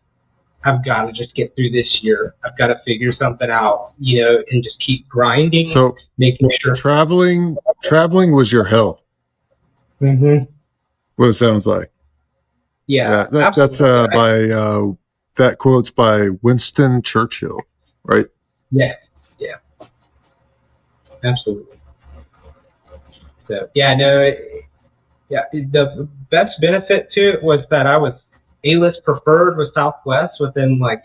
[0.65, 2.35] I've got to just get through this year.
[2.45, 6.75] I've got to figure something out, you know, and just keep grinding, So, making sure.
[6.75, 9.03] traveling, traveling was your hell.
[10.01, 10.45] Mm-hmm.
[11.17, 11.91] What it sounds like.
[12.87, 14.17] Yeah, that, that's uh, absolutely.
[14.17, 14.93] by uh,
[15.37, 17.61] that quote's by Winston Churchill,
[18.03, 18.27] right?
[18.71, 18.95] Yeah,
[19.39, 19.57] yeah,
[21.23, 21.79] absolutely.
[23.49, 24.65] So yeah, no, it,
[25.31, 25.45] yeah.
[25.53, 28.15] The best benefit to it was that I was
[28.65, 31.05] A-list preferred with Southwest within like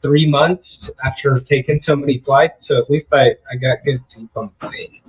[0.00, 0.66] three months
[1.04, 2.66] after taking so many flights.
[2.66, 5.00] So at least I, I got good sleep on the plane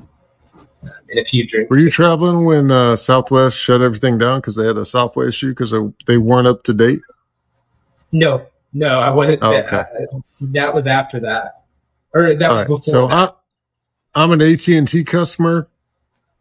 [1.29, 1.69] few drinks.
[1.69, 5.49] Were you traveling when uh, Southwest shut everything down because they had a software issue
[5.49, 5.73] because
[6.05, 7.01] they weren't up to date?
[8.11, 9.39] No, no, I wasn't.
[9.41, 10.05] Oh, that, okay.
[10.53, 11.63] that was after that,
[12.13, 12.67] or that All was right.
[12.67, 12.83] before.
[12.83, 13.35] So that.
[14.15, 15.67] I, I'm an AT and T customer.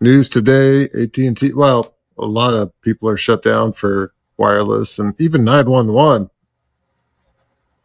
[0.00, 1.52] News today, AT and T.
[1.52, 6.28] Well, a lot of people are shut down for wireless and even 911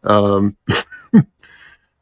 [0.04, 0.56] um,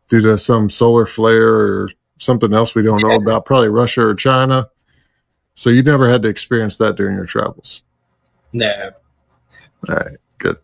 [0.08, 4.14] due to some solar flare or something else we don't know about, probably Russia or
[4.14, 4.68] China.
[5.54, 7.82] So you never had to experience that during your travels.
[8.52, 8.90] no.
[9.88, 10.58] All right, good,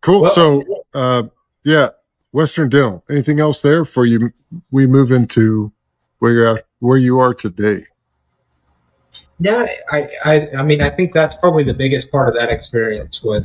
[0.00, 0.22] cool.
[0.22, 0.64] Well- so,
[0.94, 1.22] uh,
[1.64, 1.90] yeah,
[2.32, 3.04] Western Dental.
[3.08, 4.32] Anything else there for you?
[4.70, 5.72] We move into
[6.18, 7.86] where you're at, where you are today.
[9.40, 13.20] Yeah, I, I, I mean, I think that's probably the biggest part of that experience
[13.22, 13.44] was.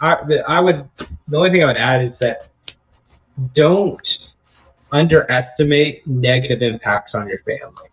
[0.00, 0.16] I,
[0.46, 0.88] I would.
[1.28, 2.48] The only thing I would add is that
[3.54, 4.00] don't
[4.92, 7.88] underestimate negative impacts on your family.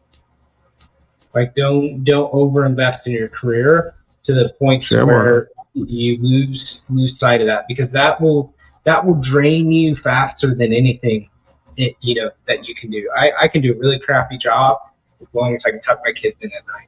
[1.33, 5.05] Like, don't don't overinvest in your career to the point Sure.
[5.05, 8.53] where you lose lose sight of that because that will
[8.85, 11.29] that will drain you faster than anything
[11.77, 13.09] it, you know that you can do.
[13.15, 14.77] I, I can do a really crappy job
[15.21, 16.87] as long as I can tuck my kids in at night.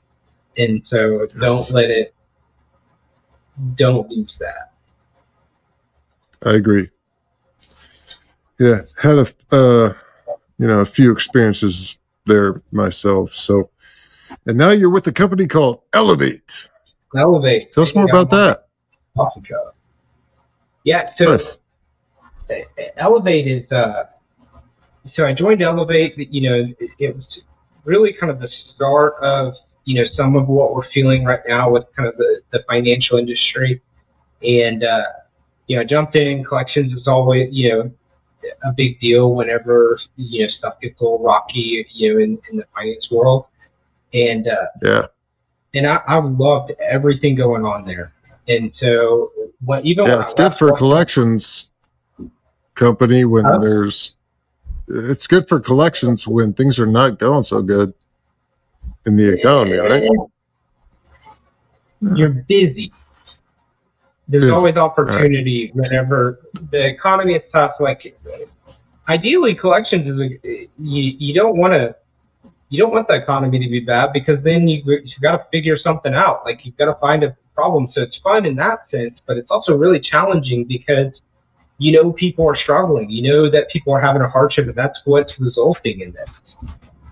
[0.58, 2.14] And so don't let it,
[3.76, 4.72] don't lose that.
[6.44, 6.90] I agree.
[8.60, 9.94] Yeah, had a uh,
[10.58, 13.34] you know a few experiences there myself.
[13.34, 13.70] So,
[14.46, 16.70] and now you're with a company called Elevate.
[17.16, 17.72] Elevate.
[17.74, 18.68] Tell us more about that.
[20.84, 21.60] Yeah, so Nice.
[22.98, 24.06] Elevate is, uh,
[25.16, 27.26] so I joined Elevate, you know, it, it was
[27.84, 29.54] really kind of the start of
[29.88, 33.18] you know some of what we're feeling right now with kind of the, the financial
[33.18, 33.82] industry.
[34.44, 35.04] And uh,
[35.68, 36.44] you know, jumped in.
[36.44, 37.92] Collections is always you know
[38.64, 42.58] a big deal whenever you know stuff gets a little rocky, you know, in, in
[42.58, 43.46] the finance world.
[44.14, 45.06] And uh, yeah,
[45.74, 48.14] and I, I loved everything going on there.
[48.48, 49.32] And so,
[49.66, 51.72] what even yeah, when it's good for Collections-
[52.20, 52.38] collections
[52.76, 53.58] company when Huh?
[53.60, 54.16] there's.
[54.90, 57.94] It's good for collections when things are not going so good
[59.06, 60.10] in the economy, right?
[62.02, 62.92] You're busy.
[64.28, 64.54] There's Busy.
[64.54, 66.40] always opportunity whenever
[66.72, 67.76] the economy is tough.
[67.80, 68.20] Like,
[69.08, 71.16] ideally, collections is a, you.
[71.18, 71.96] You don't want to.
[72.70, 75.78] You don't want the economy to be bad because then you you've got to figure
[75.78, 76.42] something out.
[76.44, 77.90] Like you've got to find a problem.
[77.94, 81.14] So it's fun in that sense, but it's also really challenging because
[81.78, 83.10] you know people are struggling.
[83.10, 86.30] You know that people are having a hardship, and that's what's resulting in this.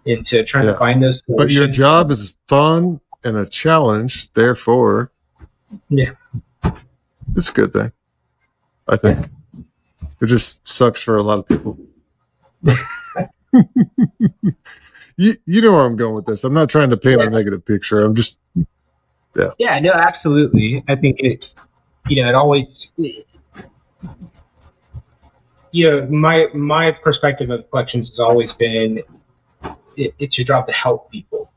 [0.05, 0.73] Into trying Yeah.
[0.73, 1.19] to find those.
[1.27, 5.11] But your job is fun and a challenge, therefore,
[5.89, 6.11] Yeah.
[7.35, 7.91] it's a good thing.
[8.87, 9.27] I think
[10.21, 11.77] it just sucks for a lot of people.
[15.17, 16.43] you you know where I'm going with this.
[16.43, 18.03] I'm not trying to paint a negative picture.
[18.03, 18.37] I'm just
[19.35, 19.51] yeah.
[19.57, 20.83] Yeah, no, absolutely.
[20.87, 21.51] I think it,
[22.07, 22.67] you know, it always,
[25.71, 29.01] you know, my my perspective of collections has always been,
[29.97, 31.51] it, it's your job to help people,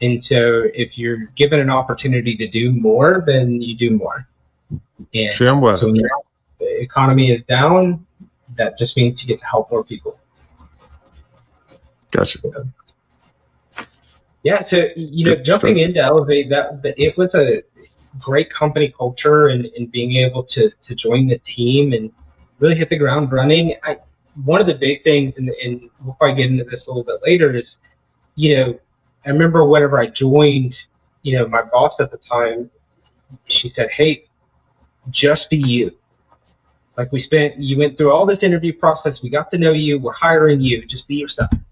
[0.00, 4.26] and so if you're given an opportunity to do more, then you do more.
[5.14, 5.94] And so when
[6.58, 8.06] the economy is down,
[8.56, 10.18] that just means you get to help more people.
[12.10, 12.38] Gotcha.
[14.42, 15.88] Yeah, so you know, Good jumping stuff.
[15.88, 17.62] into Elevate, that, that it was a
[18.18, 22.10] great company culture, and, and being able to to join the team and
[22.58, 23.76] really hit the ground running.
[23.84, 23.98] I,
[24.44, 27.20] one of the big things, and, and we'll probably get into this a little bit
[27.22, 27.64] later, is
[28.34, 28.80] you know,
[29.26, 30.74] I remember whenever I joined,
[31.22, 32.70] you know, my boss at the time,
[33.46, 34.24] she said, "Hey,
[35.10, 35.92] just be you."
[36.96, 39.16] Like we spent, you went through all this interview process.
[39.22, 39.98] We got to know you.
[39.98, 40.84] We're hiring you.
[40.86, 41.50] Just be yourself.
[41.52, 41.62] And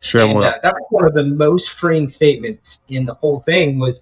[0.00, 0.44] Shamwa.
[0.44, 3.96] uh, that was one of the most freeing statements in the whole thing was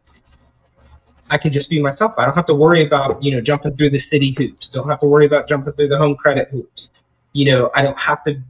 [1.30, 2.12] I can just be myself.
[2.18, 4.68] I don't have to worry about, you know, jumping through the Citi hoops.
[4.72, 6.88] Don't have to worry about jumping through the home credit hoops.
[7.34, 8.40] You know, I don't have to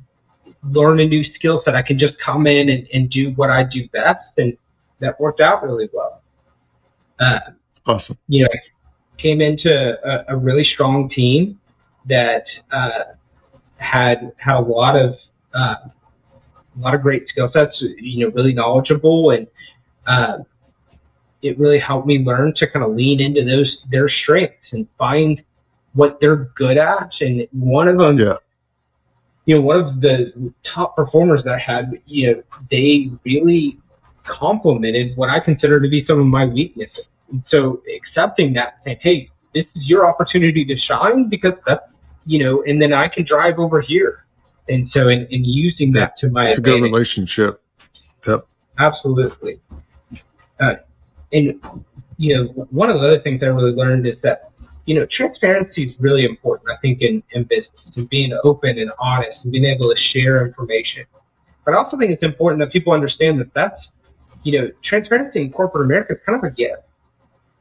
[0.70, 1.74] learn a new skill set.
[1.74, 4.30] I can just come in and, and do what I do best.
[4.39, 4.57] And
[5.01, 6.22] that worked out really well.
[7.18, 7.41] Uh,
[7.87, 8.16] Awesome.
[8.28, 8.59] you know, I
[9.20, 11.61] came into a, a really strong team
[12.07, 13.05] that uh,
[13.76, 15.16] had had a lot of
[15.55, 15.76] uh,
[16.76, 17.76] a lot of great skill sets.
[17.80, 19.47] You know, really knowledgeable, and
[20.07, 20.39] uh,
[21.43, 25.43] it really helped me learn to kind of lean into those their strengths and find
[25.93, 27.11] what they're good at.
[27.20, 28.37] And one of them, Yeah.
[29.47, 33.78] You know, one of the top performers that I had, you know, they really
[34.22, 37.07] complemented what I consider to be some of my weaknesses.
[37.30, 41.84] And so accepting that, saying, hey, this is your opportunity to shine because that's,
[42.24, 44.24] you know, and then I can drive over here.
[44.68, 47.61] And so in, in using that to my It's a good relationship.
[48.26, 48.47] Yep.
[48.78, 49.61] absolutely.
[50.59, 50.76] Uh,
[51.32, 51.61] and,
[52.16, 54.53] you know, one of the other things I really learned is that,
[54.87, 58.91] you know, transparency is really important, I think, in, in business and being open and
[58.99, 61.05] honest and being able to share information.
[61.64, 63.80] But I also think it's important that people understand that that's,
[64.43, 66.82] you know, transparency in corporate America is kind of a gift.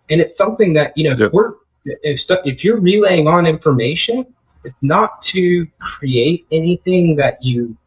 [0.09, 1.27] And it's something that, you know, Yep.
[1.27, 1.53] if we're,
[1.85, 4.25] if, if you're relaying on information,
[4.65, 5.65] it's not to
[5.97, 7.77] create anything that you,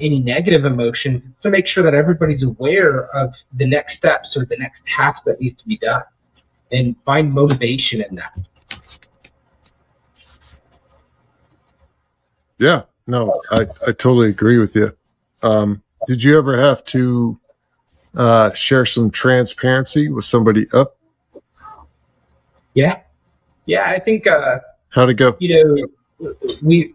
[0.00, 4.46] any negative emotions, it's to make sure that everybody's aware of the next steps or
[4.46, 6.02] the next task that needs to be done
[6.72, 8.38] and find motivation in that.
[12.58, 12.82] Yeah.
[13.06, 14.94] No, I, I totally agree with you.
[15.42, 17.38] Um, did you ever have to
[18.14, 20.96] uh, share some transparency with somebody up?
[22.74, 23.00] Yeah.
[23.66, 23.90] Yeah.
[23.90, 24.58] I think, uh,
[24.90, 25.36] How'd it go?
[25.40, 25.88] you
[26.20, 26.94] know, we,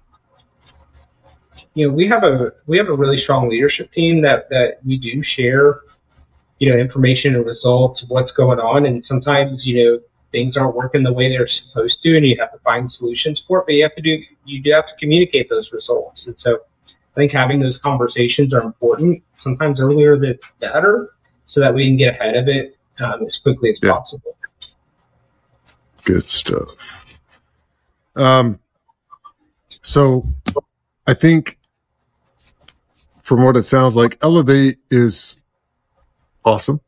[1.74, 4.98] you know, we have a we have a really strong leadership team that that we
[4.98, 5.82] do share,
[6.60, 10.00] you know, information and results of what's going on, and sometimes you know
[10.32, 13.60] things aren't working the way they're supposed to, and you have to find solutions for
[13.60, 13.66] it.
[13.66, 17.16] But you have to do you do have to communicate those results, and so I
[17.16, 19.22] think having those conversations are important.
[19.44, 21.12] Sometimes earlier the better,
[21.48, 23.94] so that we can get ahead of it um, as quickly as Yeah.
[23.94, 24.36] possible.
[26.04, 27.06] Good stuff.
[28.16, 28.60] Um,
[29.82, 30.26] so
[31.08, 31.58] I think
[33.22, 35.42] from what it sounds like, Elevate is
[36.46, 36.80] awesome.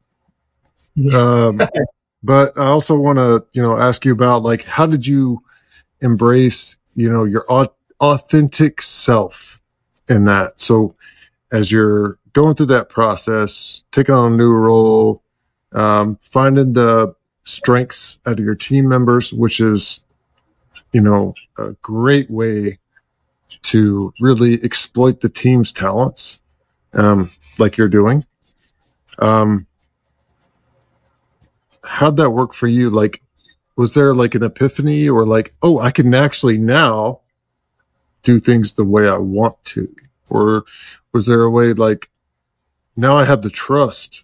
[1.14, 1.62] Um,
[2.24, 5.44] but I also want to, you know, ask you about like, how did you
[6.02, 9.62] embrace, you know, your au- authentic self
[10.08, 10.60] in that?
[10.60, 10.96] So
[11.52, 15.24] as you're going through that process, taking on a new role,
[15.74, 20.04] um, finding the strengths out of your team members, which is,
[20.92, 22.78] you know, a great way
[23.64, 26.42] to really exploit the team's talents,
[26.94, 28.26] um, like you're doing.
[29.20, 29.68] Um,
[31.84, 32.90] how'd that work for you?
[32.90, 33.22] Like,
[33.76, 37.22] was there like an epiphany or like, oh, I can actually now
[38.24, 39.96] do things the way I want to?
[40.30, 40.66] Or
[41.14, 42.10] was there a way like,
[42.96, 44.24] now I have the trust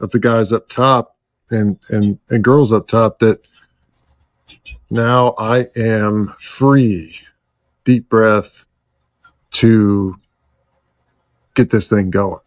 [0.00, 1.16] of the guys up top
[1.50, 3.46] and, and, and girls up top that
[4.90, 7.20] now I am free,
[7.84, 8.66] deep breath
[9.52, 10.18] to
[11.54, 12.40] get this thing going.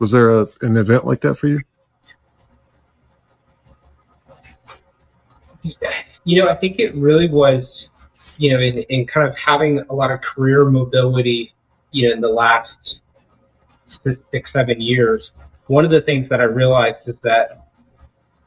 [0.00, 1.60] Was there a, an event like that for you?
[6.24, 7.64] You know, I think it really was,
[8.38, 11.54] you know, in, in kind of having a lot of career mobility,
[11.92, 12.70] you know, in the last
[14.32, 15.30] six, seven years.
[15.66, 17.68] One of the things that I realized is that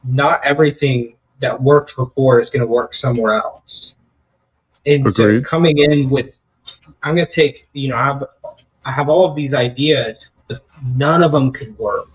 [0.02, 3.92] not everything that worked before is going to work somewhere else.
[4.86, 5.44] And Agreed.
[5.44, 6.34] so coming in with,
[7.04, 8.24] I'm going to take, you know, I have,
[8.84, 10.16] I have all of these ideas,
[10.48, 12.08] but none of them could work.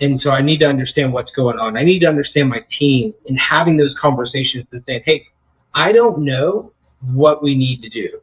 [0.00, 1.76] And so I need to understand what's going on.
[1.76, 5.26] I need to understand my team and having those conversations and saying, hey,
[5.74, 6.72] I don't know
[7.12, 8.20] what we need to do,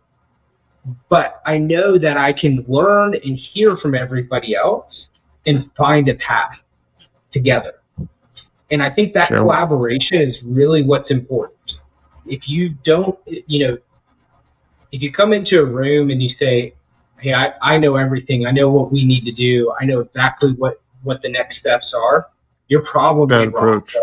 [1.10, 5.08] but I know that I can learn and hear from everybody else
[5.46, 6.58] and find a path
[7.34, 7.74] together.
[8.72, 9.40] And I think that Sure.
[9.40, 11.60] collaboration is really what's important.
[12.26, 13.78] If you don't, you know,
[14.92, 16.74] if you come into a room and you say,
[17.20, 20.54] hey, I, I know everything, I know what we need to do, I know exactly
[20.54, 22.28] what, what the next steps are,
[22.68, 23.78] you're probably Bad wrong.
[23.78, 23.96] approach.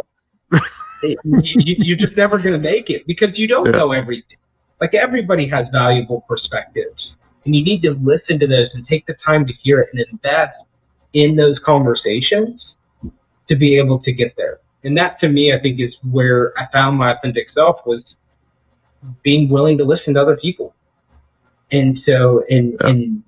[1.03, 3.73] you, you- you're just never going to make it because you don't Yeah.
[3.73, 4.39] know everything.
[4.81, 7.13] Like everybody has valuable perspectives,
[7.45, 10.05] and you need to listen to those and take the time to hear it and
[10.11, 10.57] invest
[11.13, 12.61] in those conversations
[13.49, 14.59] to be able to get there.
[14.85, 18.03] And that, to me, I think is where I found my authentic self was
[19.23, 20.75] being willing to listen to other people.
[21.73, 22.89] And so, in Yeah.
[22.89, 23.25] in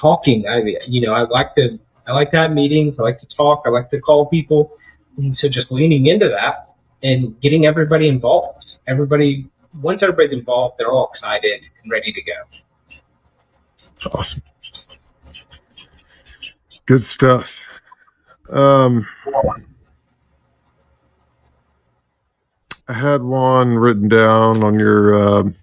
[0.00, 2.94] talking, I you know I like to I like to have meetings.
[2.98, 3.62] I like to talk.
[3.66, 4.72] I like to call people.
[5.18, 8.64] And so just leaning into that and getting everybody involved.
[8.86, 9.48] Everybody,
[9.82, 12.32] once everybody's involved, they're all excited and ready to go.
[14.12, 14.42] Awesome.
[16.86, 17.60] Good stuff.
[18.50, 19.06] Um,
[22.88, 25.56] I had one written down on your um,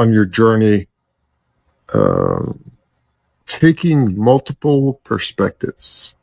[0.00, 0.88] on your journey,
[1.92, 2.72] um,
[3.44, 6.14] taking multiple perspectives.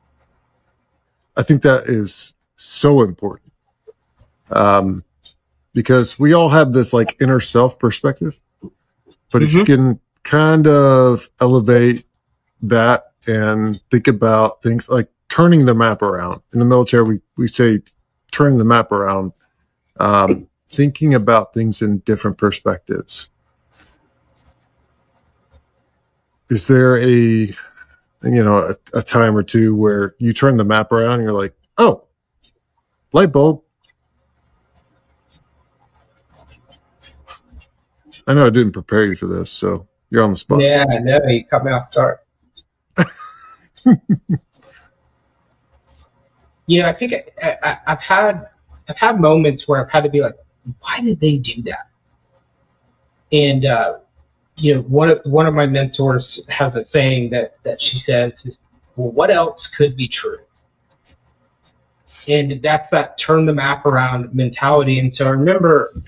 [1.36, 3.54] I think that is so important
[4.50, 5.04] um,
[5.74, 8.40] because we all have this like inner self perspective,
[9.32, 12.06] but if you can kind of elevate
[12.64, 17.48] that and think about things like turning the map around in the military, we, we
[17.48, 17.84] say
[18.32, 19.34] turning the map around,
[20.00, 23.30] um, thinking about things in different perspectives.
[26.50, 27.56] Is there a, you
[28.24, 31.54] know, a, a time or two where you turn the map around and you're like,
[31.78, 32.06] oh,
[33.12, 33.62] light bulb.
[38.26, 40.60] I know I didn't prepare you for this, so you're on the spot.
[40.60, 42.18] Yeah, no, you cut me off guard.
[46.68, 48.48] you know, I think I, I, I've had
[48.90, 50.36] I've had moments where I've had to be like,
[50.80, 51.90] why did they do that?
[53.32, 53.98] And uh,
[54.60, 58.34] you know, one of one of my mentors has a saying that that she says
[58.44, 58.56] is,
[58.96, 60.40] "Well, what else could be true?"
[62.28, 65.00] And that's that turn the map around mentality.
[65.00, 66.02] And so I remember,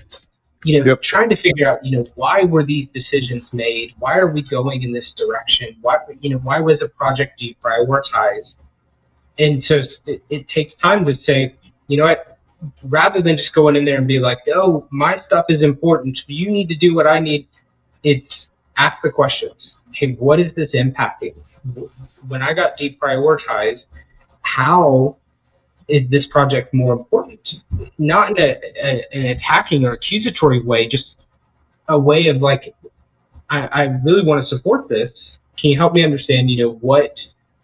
[0.64, 1.02] you know, Yep.
[1.02, 3.94] trying to figure out, you know, why were these decisions made?
[3.98, 5.76] Why are we going in this direction?
[5.80, 8.52] Why, you know, why was a project deprioritized?
[9.38, 11.54] And so it, it takes time to say,
[11.86, 12.38] you know what,
[12.82, 16.18] rather than just going in there and be like, oh, my stuff is important.
[16.26, 17.48] You need to do what I need.
[18.02, 18.46] It's
[18.76, 19.54] ask the questions.
[19.92, 21.34] Hey, what is this impacting?
[22.28, 23.80] When I got deprioritized,
[24.42, 25.16] how
[25.88, 27.40] is this project more important?
[27.98, 31.04] Not in a, a, an attacking or accusatory way, just
[31.88, 32.74] a way of like,
[33.50, 35.10] I, I really want to support this.
[35.58, 37.14] Can you help me understand, you know, what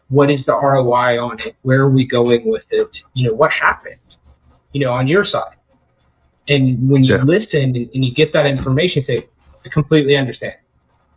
[0.09, 1.57] what is the ROI on it?
[1.63, 2.89] Where are we going with it?
[3.15, 3.97] You know, what happened?
[4.73, 5.57] You know, on your side.
[6.49, 7.23] And when you Yeah.
[7.25, 9.27] listen and, and you get that information, say,
[9.67, 10.55] I completely understand.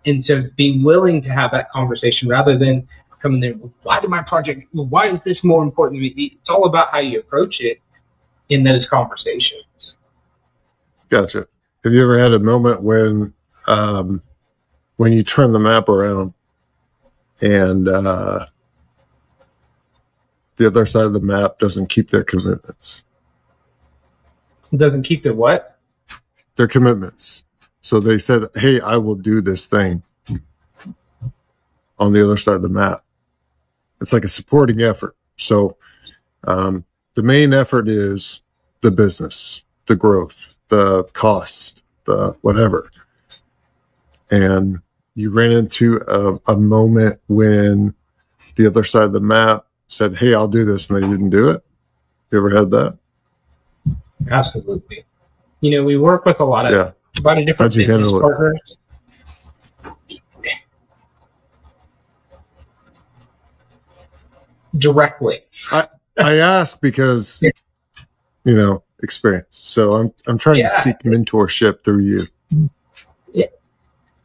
[0.06, 2.88] And so being willing to have that conversation rather than
[3.22, 6.38] coming there, why did my project, why is this more important to me?
[6.39, 7.80] It's all about how you approach it
[8.50, 9.64] in those conversations.
[11.10, 11.47] Gotcha.
[11.84, 13.34] Have you ever had a moment when
[13.68, 14.22] um,
[14.97, 16.34] when you turn the map around
[17.41, 18.45] and uh,
[20.58, 23.04] the other side of the map doesn't keep their commitments.
[24.74, 25.80] It doesn't keep the what?
[26.58, 27.45] Their commitments.
[27.82, 30.03] So they said, "Hey, I will do this thing."
[31.97, 33.03] On the other side of the map,
[33.99, 35.15] it's like a supporting effort.
[35.36, 35.75] So
[36.45, 38.41] um, the main effort is
[38.82, 42.89] the business, the growth, the cost, the whatever.
[44.32, 44.80] And
[45.15, 47.93] you ran into a, a moment when
[48.55, 50.89] the other side of the map said, Hey, I'll do this.
[50.89, 51.63] And they didn't do it.
[52.32, 52.97] You ever had that?
[54.30, 55.05] Absolutely.
[55.61, 56.91] You know, we work with a lot of, Yeah.
[57.20, 58.22] A lot of different How'd you handle it?
[58.22, 58.59] partners.
[64.78, 65.41] Directly.
[65.72, 67.43] I I ask because,
[68.43, 69.57] you know, experience.
[69.57, 72.28] So I'm, I'm trying to seek mentorship through you.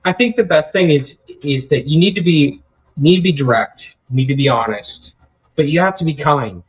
[0.05, 1.05] I think the best thing is
[1.43, 2.63] is that you need to be
[2.97, 3.81] need to be direct,
[4.11, 5.13] you need to be honest,
[5.57, 6.63] but you have to be kind.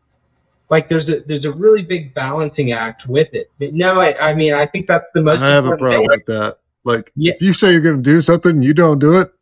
[0.70, 3.51] Like there's a there's a really big balancing act with it.
[3.59, 5.41] But no, I, I mean I think that's the most.
[5.41, 6.07] I have a problem thing.
[6.09, 6.57] with that.
[6.84, 7.34] Like, Yeah.
[7.34, 9.34] if you say you're going to do something, and you don't do it,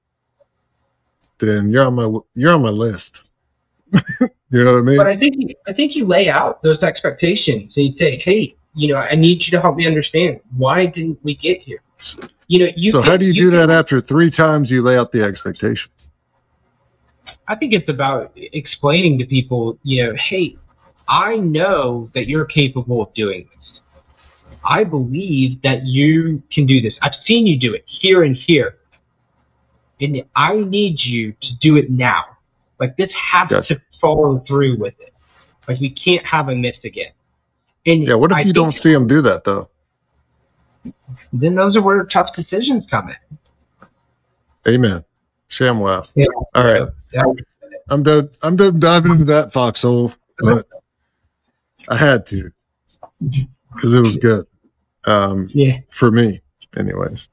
[1.40, 3.24] then you're on my you're on my list.
[3.92, 4.00] you
[4.52, 4.98] know what I mean?
[4.98, 8.56] But I think you, I think you lay out those expectations and you say, hey,
[8.76, 11.82] you know, I need you to help me understand why didn't we get here.
[12.48, 12.92] You know, you.
[12.92, 15.22] so can- how do you, do can- that after three times you lay out the
[15.24, 16.10] expectations?
[17.48, 20.56] I think it's about explaining to people, you know, hey,
[21.08, 24.58] I know that you're capable of doing this.
[24.64, 26.94] I believe that you can do this.
[27.02, 28.78] I've seen you do it here and here.
[30.00, 32.24] And I need you to do it now.
[32.80, 33.76] Like this has Gotcha.
[33.76, 35.14] to follow through with it.
[35.68, 37.12] Like we can't have a miss again.
[37.86, 38.16] And Yeah.
[38.16, 39.70] What if I you don't see him do that though?
[41.32, 43.38] Then those are where tough decisions come in.
[44.74, 45.04] Amen.
[45.50, 46.10] Shamwow.
[46.16, 46.26] Yeah.
[46.56, 46.90] All right.
[47.14, 47.24] Yeah.
[47.90, 48.30] I'm done.
[48.42, 50.68] I'm done diving into that foxhole, but
[51.90, 52.52] I had to
[53.74, 54.46] because it was good
[55.06, 55.80] um, Yeah.
[55.90, 56.42] for me,
[56.78, 57.28] anyways.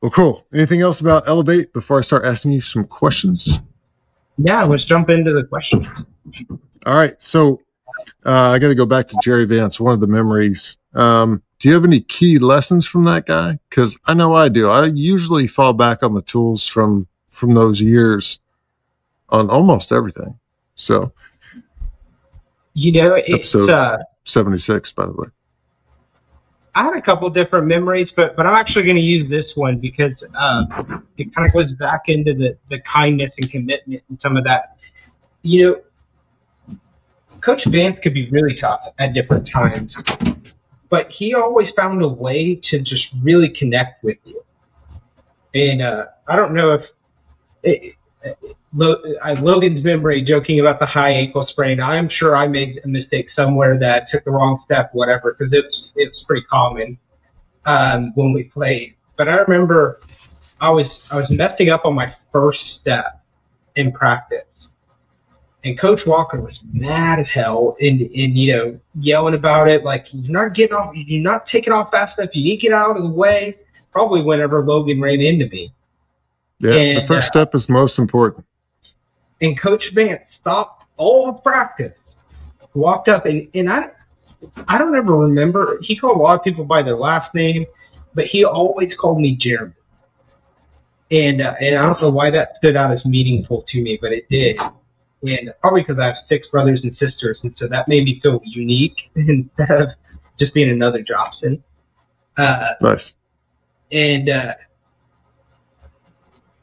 [0.00, 0.46] Well, cool.
[0.52, 3.60] Anything else about Elevate before I start asking you some questions?
[4.36, 4.64] Yeah.
[4.64, 5.86] Let's jump into the questions.
[6.86, 7.20] All right.
[7.22, 7.60] So
[8.26, 10.76] uh, I got to go back to Jerry Vance, one of the memories.
[10.94, 13.58] Um, do you have any key lessons from that guy?
[13.70, 14.68] Because I know I do.
[14.68, 18.40] I usually fall back on the tools from from those years
[19.28, 20.38] on almost everything.
[20.74, 21.12] So
[22.74, 23.70] You know, it's Episode.
[23.70, 25.28] uh, 76, by the way.
[26.74, 29.78] I had a couple different memories, but but I'm actually going to use this one
[29.78, 30.64] because uh,
[31.18, 34.78] it kind of goes back into the the kindness and commitment and some of that.
[35.42, 35.82] You
[36.68, 36.78] know,
[37.42, 39.94] Coach Vance could be really tough at different times,
[40.88, 44.42] but he always found a way to just really connect with you.
[45.54, 46.82] And uh, I don't know if
[47.62, 48.56] it, Lo-
[49.22, 51.80] I, Logan's memory joking about the high ankle sprain.
[51.80, 55.90] I'm sure I made a mistake somewhere that took the wrong step, whatever, because it's
[55.94, 56.98] it's pretty common
[57.66, 58.94] um, when we played.
[59.16, 60.00] But I remember
[60.60, 63.22] I was I was messing up on my first step
[63.76, 64.46] in practice,
[65.64, 70.06] and Coach Walker was mad as hell and and you know yelling about it like
[70.12, 72.30] you're not getting off, you're not taking off fast enough.
[72.32, 73.58] You need to get out of the way.
[73.92, 75.74] Probably whenever Logan ran into me.
[76.58, 78.46] Yeah, the first uh, step is most important.
[79.42, 81.92] And Coach Vance stopped all the practice,
[82.74, 83.90] walked up, and, and I,
[84.68, 85.78] I don't ever remember.
[85.82, 87.66] He called a lot of people by their last name,
[88.14, 89.74] but he always called me Jeremy.
[91.10, 94.12] And uh, and I don't know why that stood out as meaningful to me, but
[94.12, 94.58] it did.
[95.24, 98.40] And probably because I have six brothers and sisters, and so that made me feel
[98.44, 99.88] unique instead of
[100.40, 101.62] just being another Jobson.
[102.38, 103.14] Uh, Nice.
[103.92, 104.54] and uh,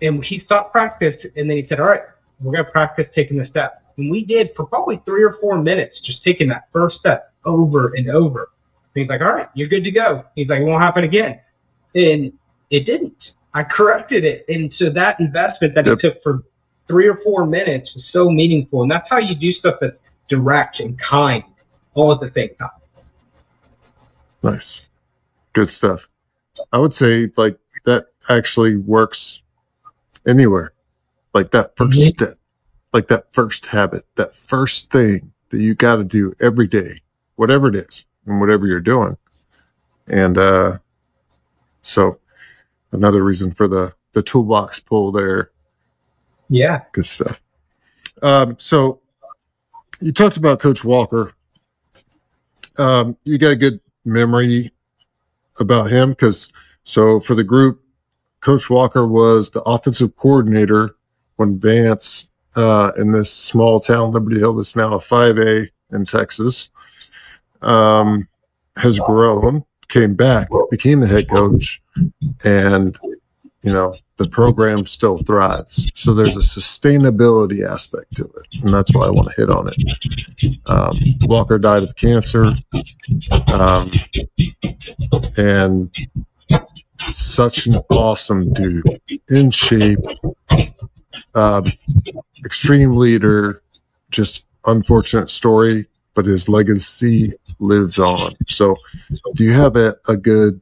[0.01, 2.01] and he stopped practice, and then he said, "All right,
[2.41, 5.99] we're gonna practice taking the step." And we did for probably three or four minutes,
[6.01, 8.49] just taking that first step over and over.
[8.95, 11.39] And he's like, "All right, you're good to go." He's like, "It won't happen again,"
[11.95, 12.31] and
[12.69, 13.17] it didn't.
[13.53, 15.97] I corrected it, and so that investment that Yep.
[15.97, 16.43] it took for
[16.87, 20.79] three or four minutes was so meaningful, and that's how you do stuff that's direct
[20.79, 21.43] and kind,
[21.93, 22.69] all at the same time.
[24.43, 24.87] Nice.
[25.53, 26.07] Good stuff.
[26.71, 29.41] I would say like that actually works
[30.27, 30.73] anywhere.
[31.39, 32.07] Like that 1st Mhm.
[32.09, 32.37] step,
[32.91, 37.01] like that first habit, that first thing that you got to do every day,
[37.37, 39.15] whatever it is and whatever you're doing.
[40.05, 40.79] And uh
[41.81, 42.19] so
[42.91, 45.51] another reason for the the toolbox pull there
[46.49, 47.41] Yeah, good stuff.
[48.21, 48.99] Um, so
[50.01, 51.31] you talked about Coach Walker.
[52.77, 54.73] Um, you got a good memory
[55.57, 56.51] about him because
[56.83, 57.81] so for the group,
[58.41, 60.95] Coach Walker was the offensive coordinator
[61.39, 66.69] when Vance, uh, in this small town, Liberty Hill, that's now a 5A in Texas,
[67.61, 68.27] um,
[68.75, 71.81] has grown, came back, became the head coach,
[72.43, 72.99] and,
[73.63, 75.89] you know, the program still thrives.
[75.95, 78.63] So there's a sustainability aspect to it.
[78.63, 80.59] And that's why I want to hit on it.
[80.65, 82.53] Um, Walker died of cancer.
[83.47, 83.91] Um,
[85.37, 85.89] and
[87.09, 89.99] such an awesome dude, in shape,
[91.39, 91.71] um,
[92.45, 93.61] extreme leader,
[94.11, 98.35] just unfortunate story, but his legacy lives on.
[98.47, 98.75] So,
[99.35, 100.61] do you have a, a good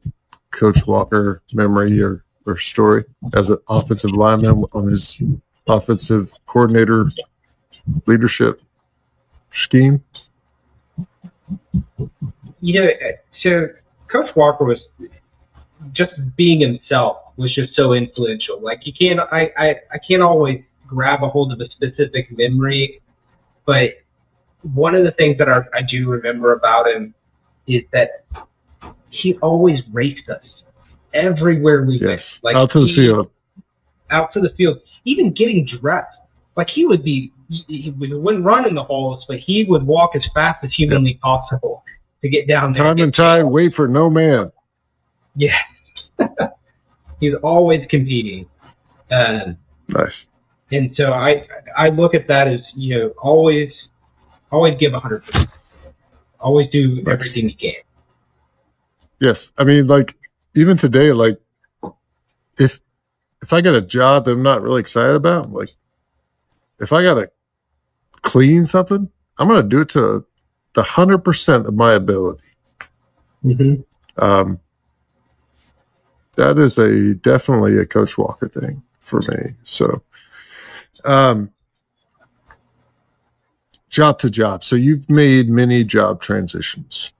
[0.50, 3.04] Coach Walker memory or, or story
[3.34, 5.20] as an offensive lineman on his
[5.66, 7.10] offensive coordinator
[8.06, 8.62] leadership
[9.50, 10.02] scheme?
[12.60, 12.88] You know,
[13.42, 13.68] so
[14.10, 14.78] Coach Walker was
[15.92, 18.60] just being himself was just so influential.
[18.60, 23.00] Like you can't, I, I, I can't always grab a hold of a specific memory,
[23.64, 23.90] but
[24.62, 27.14] one of the things that I, I do remember about him
[27.66, 28.24] is that
[29.10, 30.44] he always raced us
[31.14, 32.40] everywhere we yes.
[32.42, 32.54] went.
[32.54, 33.30] Like out to the field,
[34.10, 36.08] out to the field, even getting dressed.
[36.56, 40.22] Like he would be, he wouldn't run in the halls, but he would walk as
[40.34, 41.20] fast as humanly yep.
[41.20, 41.84] possible
[42.22, 42.84] to get down there.
[42.84, 44.50] Time and tide, wait for no man.
[45.36, 45.62] Yes.
[47.20, 48.48] He's always competing.
[49.10, 49.56] Um,
[49.88, 50.26] nice.
[50.70, 51.42] And so I
[51.76, 53.72] I look at that as you know always
[54.50, 55.48] always give hundred percent.
[56.40, 57.14] Always do nice.
[57.14, 57.82] everything you can.
[59.20, 60.16] Yes, I mean like
[60.54, 61.40] even today, like
[62.58, 62.80] if
[63.42, 65.70] if I get a job that I'm not really excited about, like
[66.80, 67.30] if I gotta
[68.22, 70.26] clean something, I'm gonna do it to
[70.74, 72.42] the hundred percent of my ability.
[73.44, 73.82] Mm-hmm.
[74.22, 74.60] Um,
[76.34, 79.54] that is a definitely a Coach Walker thing for me.
[79.62, 80.02] So,
[81.04, 81.50] um,
[83.88, 84.64] job to job.
[84.64, 87.10] So you've made many job transitions.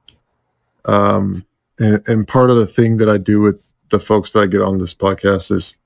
[0.84, 1.44] Um,
[1.78, 4.60] and, and part of the thing that I do with the folks that I get
[4.60, 5.76] on this podcast is,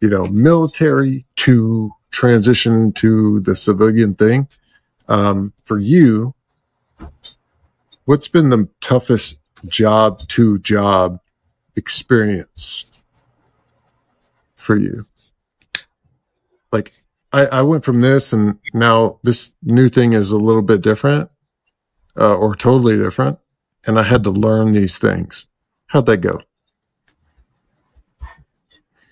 [0.00, 4.48] you know, military to transition to the civilian thing.
[5.08, 6.34] Um, for you,
[8.04, 11.20] what's been the toughest job to job
[11.76, 12.84] experience
[14.56, 15.04] for you?
[16.70, 16.92] Like,
[17.32, 21.30] I, I went from this and now this new thing is a little bit different
[22.16, 23.38] uh, or totally different.
[23.86, 25.46] And I had to learn these things.
[25.86, 26.40] How'd that go?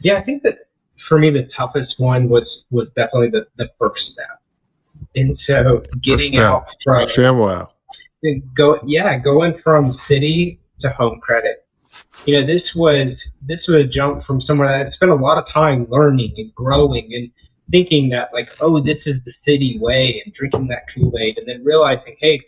[0.00, 0.68] Yeah, I think that
[1.08, 4.40] for me, the toughest one was, was definitely the, the first step.
[5.14, 7.68] And so getting out from ShamWow.
[8.54, 11.66] Go, yeah, going from Citi to home credit
[12.24, 15.38] you know, this was this was a jump from somewhere that I spent a lot
[15.38, 17.30] of time learning and growing and
[17.70, 21.64] thinking that like, oh, this is the Citi way and drinking that Kool-Aid and then
[21.64, 22.40] realizing, hey,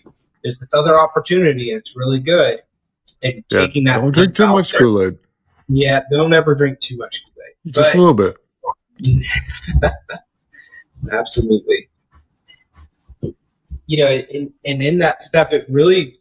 [0.43, 2.61] there's this other opportunity and it's really good.
[3.23, 4.81] And yeah, taking that don't drink too much there.
[4.81, 5.19] Kool-Aid.
[5.69, 7.75] Yeah, don't ever drink too much Kool-Aid.
[7.75, 8.37] Just but, a little bit.
[11.12, 11.89] absolutely.
[13.87, 16.19] You know, and, and in that step, it really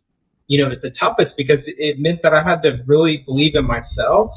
[0.47, 3.65] you know, it's the toughest because it meant that I had to really believe in
[3.65, 4.31] myself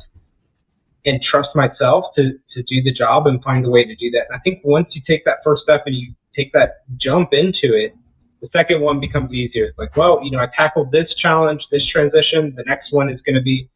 [1.07, 4.26] and trust myself to, to do the job and find a way to do that.
[4.28, 7.74] And I think once you take that first step and you take that jump into
[7.74, 7.96] it,
[8.42, 9.66] the second one becomes easier.
[9.66, 12.55] It's like, well, you know, I tackled this challenge, this transition.
[12.57, 13.68] The next one is going to be,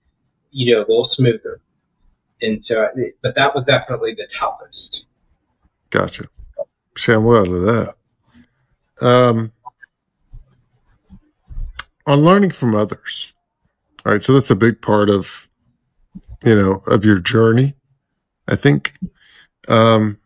[0.51, 1.61] you know, a little smoother.
[2.43, 2.89] And so,
[3.23, 5.05] but that was definitely the toughest.
[5.91, 6.29] Gotcha.
[6.97, 7.95] Sam, well to that.
[9.01, 9.53] Um,
[12.07, 13.33] on learning from others.
[14.05, 14.23] All right.
[14.23, 15.49] So that's a big part of,
[16.45, 17.75] you know, of your journey,
[18.47, 18.95] I think.
[19.69, 20.19] Um,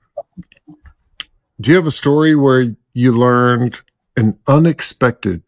[1.61, 3.81] do you have a story where you learned
[4.17, 5.43] an unexpected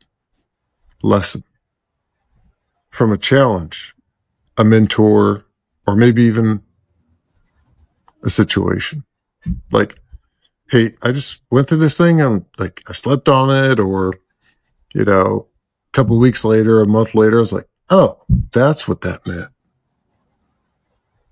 [1.03, 1.45] lesson
[2.91, 3.95] from a challenge,
[4.57, 5.45] a mentor,
[5.87, 6.62] or maybe even
[8.23, 9.05] a situation?
[9.73, 9.99] Like,
[10.68, 12.21] hey, I just went through this thing.
[12.21, 14.14] I'm like, I slept on it, or,
[14.95, 15.49] you know,
[15.93, 19.51] a couple weeks later, a month later, I was like, oh, that's what that meant.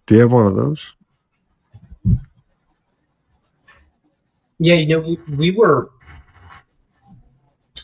[0.08, 0.90] Do you have one of those?
[4.58, 5.90] Yeah, you know, we, we were,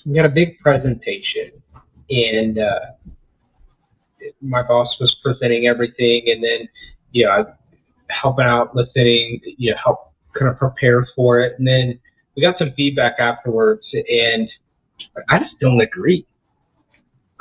[0.06, 1.52] we had a big presentation
[2.08, 2.78] and uh,
[4.40, 6.66] my boss was presenting everything and then,
[7.12, 7.52] you know,
[8.08, 11.58] helping out, listening, you know, help kind of prepare for it.
[11.58, 12.00] And then
[12.34, 14.48] we got some feedback afterwards and
[15.28, 16.26] I just don't agree.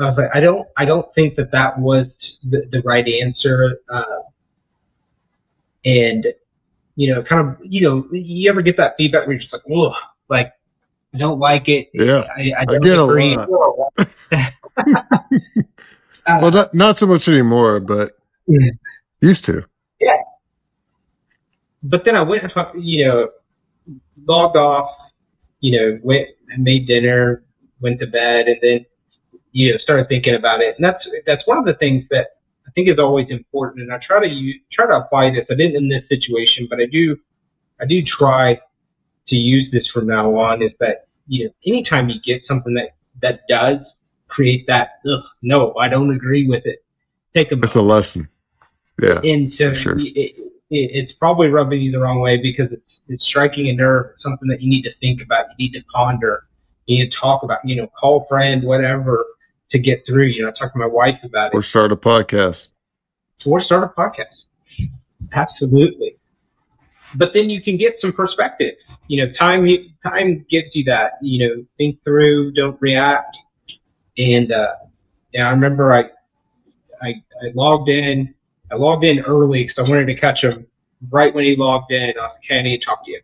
[0.01, 2.07] I was like, I don't, I don't think that that was
[2.43, 3.79] the, the right answer.
[3.87, 4.03] Uh,
[5.85, 6.25] and
[6.95, 9.63] you know, kind of, you know, you ever get that feedback where you're just like,
[9.71, 9.93] oh,
[10.29, 10.53] like
[11.13, 11.89] I don't like it.
[11.93, 13.35] Yeah, I, I, I don't get a agree.
[13.35, 13.93] lot.
[16.25, 18.17] Uh, Well, not, not so much anymore, but
[18.49, 18.77] Mm.
[19.21, 19.65] used to.
[19.99, 20.21] Yeah.
[21.83, 22.43] But then I went,
[22.77, 23.29] you know,
[24.25, 24.89] logged off,
[25.59, 27.43] you know, went and made dinner,
[27.81, 28.85] went to bed, and then,
[29.51, 30.75] you know, started thinking about it.
[30.77, 32.27] And that's that's one of the things that I
[32.75, 33.83] think is always important.
[33.83, 35.45] And I try to use, try to apply this.
[35.49, 37.17] I didn't in this situation, but I do,
[37.81, 38.59] I do try
[39.27, 40.61] to use this from now on.
[40.61, 43.79] Is that you know, anytime you get something that that does
[44.27, 46.83] create that, Ugh, no, I don't agree with it.
[47.33, 48.27] Take a It's a lesson.
[49.01, 49.19] Yeah.
[49.23, 49.97] and so sure.
[49.97, 50.35] it, it,
[50.69, 54.47] it's probably rubbing you the wrong way because it's it's striking a nerve, It's something
[54.47, 56.45] that you need to think about, you need to ponder,
[56.85, 59.25] you need to talk about, you know, call a friend, whatever,
[59.71, 60.25] to get through.
[60.25, 61.55] You know, I talk to my wife about it.
[61.55, 62.69] Or start a podcast.
[63.45, 64.89] or start a podcast.
[65.33, 66.15] Absolutely.
[67.15, 68.75] But then you can get some perspective.
[69.07, 69.67] You know, time
[70.03, 71.13] time gives you that.
[71.21, 73.35] You know, think through, don't react.
[74.17, 74.73] And uh,
[75.31, 76.09] yeah, I remember I
[77.01, 78.33] I, I logged in.
[78.71, 80.65] I logged in early because I wanted to catch him
[81.11, 82.13] right when he logged in.
[82.17, 83.21] I was like, "Hey, I need to talk to you."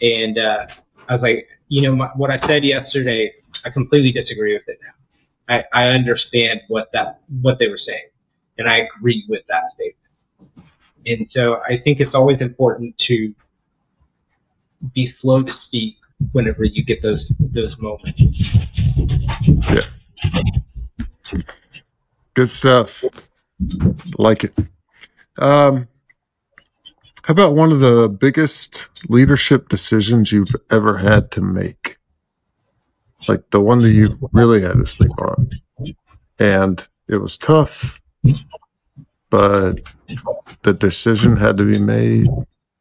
[0.00, 0.66] And uh,
[1.08, 3.32] I was like, "You know, my, what I said yesterday,
[3.64, 4.99] I completely disagree with it now.
[5.50, 8.08] I, I understand what that what they were saying,
[8.58, 9.96] and I agree with that statement."
[11.06, 13.34] And so I think it's always important to
[14.94, 15.96] be slow to speak
[16.32, 18.20] whenever you get those those moments.
[19.70, 19.82] Yeah.
[22.34, 23.04] Good stuff.
[24.18, 24.54] Like it.
[25.38, 25.88] Um,
[27.22, 31.99] how about one of the biggest leadership decisions you've ever had to make?
[33.28, 35.50] Like the one that you really had to sleep on.
[36.38, 38.00] And it was tough,
[39.28, 39.80] but
[40.62, 42.28] the decision had to be made.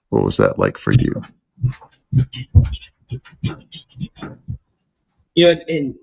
[0.10, 1.22] What was that like for you?
[5.40, 5.96] you know, in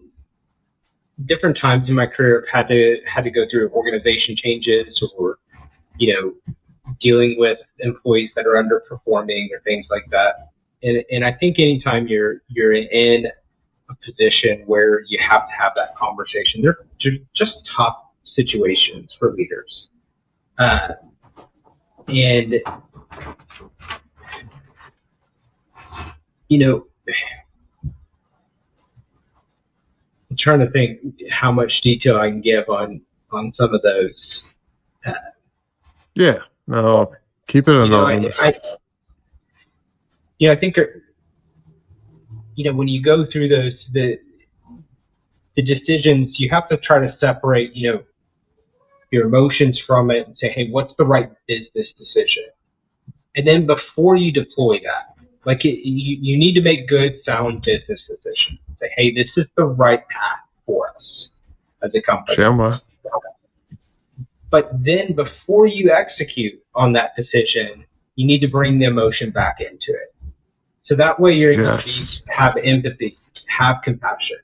[1.27, 5.39] different times in my career, I've had to had to go through organization changes or,
[5.99, 6.55] you know,
[7.01, 10.51] dealing with employees that are underperforming or things like that.
[10.83, 13.27] And and I think anytime you're you're in
[13.89, 16.79] a position where you have to have that conversation, they're
[17.35, 17.97] just tough
[18.35, 19.89] situations for leaders.
[20.59, 20.89] Uh,
[22.09, 22.55] and
[26.49, 26.87] you know,
[30.31, 34.43] I'm trying to think how much detail I can give on on some of those.
[36.15, 36.39] Yeah.
[36.67, 37.13] No,
[37.47, 38.41] keep it You know, I, anonymous.
[38.41, 38.55] I,
[40.39, 40.83] yeah, I think, uh,
[42.57, 44.19] you know, when you go through those the
[45.57, 48.03] the decisions, you have to try to separate, you know,
[49.11, 52.45] your emotions from it and say, hey, what's the right business decision?
[53.37, 57.63] And then before you deploy that, like it, you, you need to make good, sound
[57.63, 58.59] business decisions.
[58.81, 61.29] Say, hey, this is the right path for us
[61.83, 62.37] as a company.
[64.51, 67.85] But then before you execute on that decision,
[68.17, 70.15] you need to bring the emotion back into it.
[70.87, 72.17] So that way you're able Yes.
[72.17, 73.19] to be, have empathy,
[73.59, 74.39] have compassion.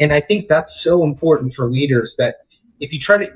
[0.00, 2.36] And I think that's so important for leaders that
[2.80, 3.26] if you try to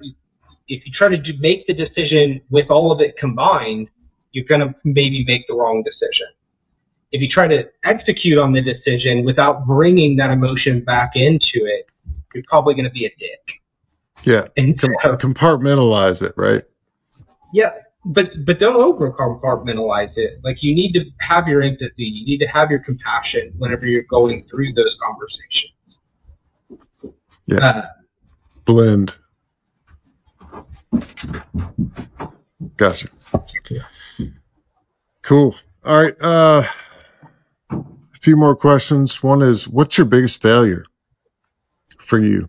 [0.68, 3.88] if you try to do, make the decision with all of it combined,
[4.30, 6.26] you're going to maybe make the wrong decision.
[7.10, 11.86] If you try to execute on the decision without bringing that emotion back into it,
[12.32, 14.24] you're probably going to be a dick.
[14.24, 14.46] Yeah.
[14.56, 16.62] And so, compartmentalize it, right?
[17.52, 17.72] Yeah,
[18.04, 20.40] but but don't over compartmentalize it.
[20.42, 22.04] Like you need to have your empathy.
[22.04, 25.72] You need to have your compassion whenever you're going through those conversations.
[27.46, 27.58] Yeah.
[27.58, 27.86] Uh,
[28.64, 29.14] Blend.
[32.76, 33.08] Gotcha.
[35.22, 35.54] Cool.
[35.84, 36.20] All right.
[36.20, 36.64] Uh,
[37.70, 37.84] a
[38.20, 39.22] few more questions.
[39.22, 40.84] One is, what's your biggest failure
[41.98, 42.48] for you?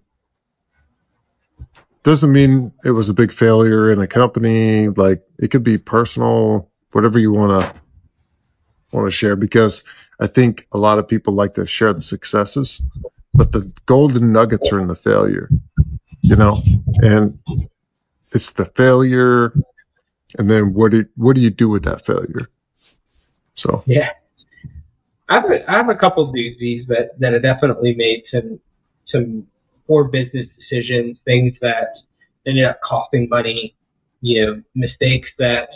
[2.03, 4.89] Doesn't mean it was a big failure in a company.
[4.89, 7.73] Like it could be personal, whatever you want to
[8.91, 9.35] want to share.
[9.35, 9.83] Because
[10.19, 12.81] I think a lot of people like to share the successes,
[13.33, 15.49] but the golden nuggets are in the failure.
[16.21, 16.61] You know,
[17.01, 17.39] and
[18.31, 19.53] it's the failure,
[20.37, 22.49] and then what do what do you do with that failure?
[23.55, 24.09] So yeah,
[25.29, 28.59] I have a, I have a couple of doozies that that have definitely made some
[29.07, 29.47] some
[29.87, 31.87] poor business decisions, things that
[32.45, 33.75] ended up costing money,
[34.21, 35.69] you know, mistakes that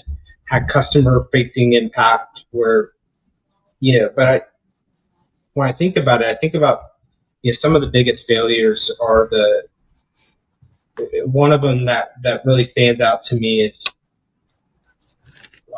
[0.45, 2.93] had customer facing impact were,
[3.79, 4.41] you know, but I,
[5.53, 6.81] when I think about it, I think about,
[7.41, 9.63] you know, some of the biggest failures are the,
[11.25, 13.73] one of them that, that really stands out to me is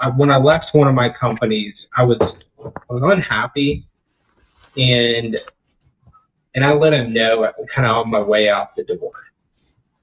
[0.02, 3.88] I, when I left one of my companies, I was I was unhappy,
[4.78, 5.38] and
[6.56, 9.12] and I let him know kind of on my way out the door.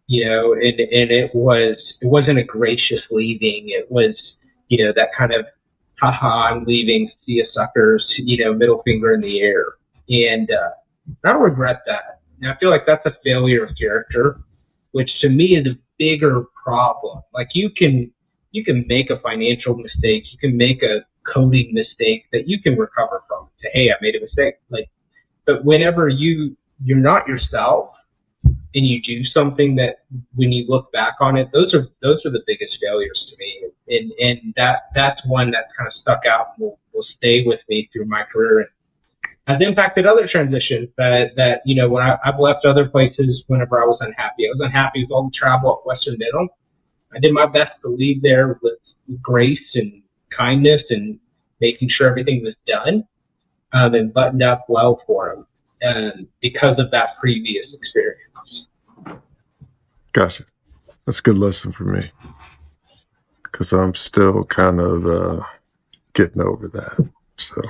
[0.07, 3.71] You know, and and it was it wasn't a gracious leaving.
[3.71, 4.15] It was
[4.69, 5.47] you know that kind of
[6.01, 8.05] haha I'm leaving, see you suckers.
[8.19, 9.75] You know, middle finger in the air,
[10.09, 10.71] and uh,
[11.25, 12.21] I regret that.
[12.41, 14.41] And I feel like that's a failure of character,
[14.93, 17.23] which to me is a bigger problem.
[17.35, 18.13] Like you can
[18.53, 21.01] you can make a financial mistake, you can make a
[21.33, 23.49] coding mistake that you can recover from.
[23.63, 24.55] Say, hey, I made a mistake.
[24.71, 24.89] Like,
[25.47, 27.91] but whenever you you're not yourself
[28.45, 30.01] and you do something that
[30.35, 33.65] when you look back on it, those are those are the biggest failures to me.
[33.89, 37.61] And and that that's one that's kind of stuck out and will, will stay with
[37.69, 38.69] me through my career and
[39.47, 43.81] has impacted other transitions that that, you know, when I, I've left other places whenever
[43.81, 44.47] I was unhappy.
[44.47, 46.49] I was unhappy with all the travel at Western Middle.
[47.15, 48.79] I did my best to leave there with
[49.23, 50.03] grace and
[50.37, 51.19] kindness and
[51.61, 53.07] making sure everything was done
[53.77, 55.47] um, and buttoned up well for him
[55.83, 58.22] and because of that previous experience.
[60.12, 60.45] Gotcha.
[61.05, 62.11] That's a good lesson for me
[63.45, 65.43] because I'm still kind of uh,
[66.14, 67.11] getting over that.
[67.37, 67.62] So,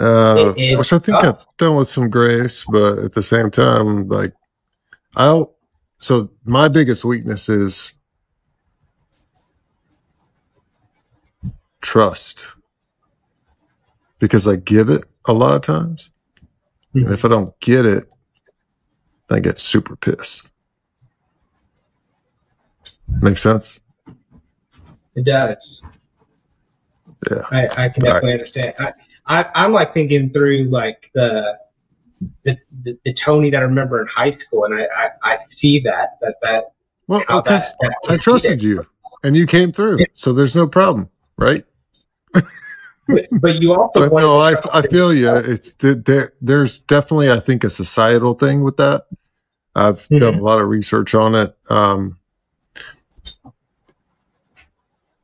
[0.00, 4.32] uh, which I think I've done with some grace, but at the same time, like
[5.14, 5.54] I'll.
[5.98, 7.96] So my biggest weakness is
[11.80, 12.46] trust
[14.22, 16.12] because I give it a lot of times.
[16.94, 17.12] And hmm.
[17.12, 18.08] if I don't get it,
[19.28, 20.52] I get super pissed.
[23.20, 23.80] Make sense?
[25.16, 25.56] It does.
[27.28, 27.42] Yeah.
[27.50, 28.74] I, I can definitely understand.
[28.78, 28.92] I,
[29.26, 31.58] I, I'm like thinking through like the,
[32.44, 35.80] the, the, the Tony that I remember in high school, and I, I, I see
[35.80, 36.64] that, that, that,
[37.08, 38.86] Well, because uh, that I trusted you
[39.24, 40.06] and you came through.
[40.14, 41.64] So there's no problem, right?
[43.08, 45.34] But, but you also But no, I, I feel you.
[45.34, 46.32] It's there, there.
[46.40, 49.06] There's definitely, I think, a societal thing with that.
[49.74, 51.56] I've done a lot of research on it.
[51.70, 52.18] Um,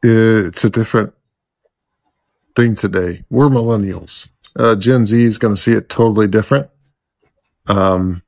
[0.02, 1.12] it's a different
[2.56, 3.24] thing today.
[3.30, 4.28] We're millennials.
[4.56, 6.70] Uh, Gen Z is going to see it totally different.
[7.66, 8.22] Um,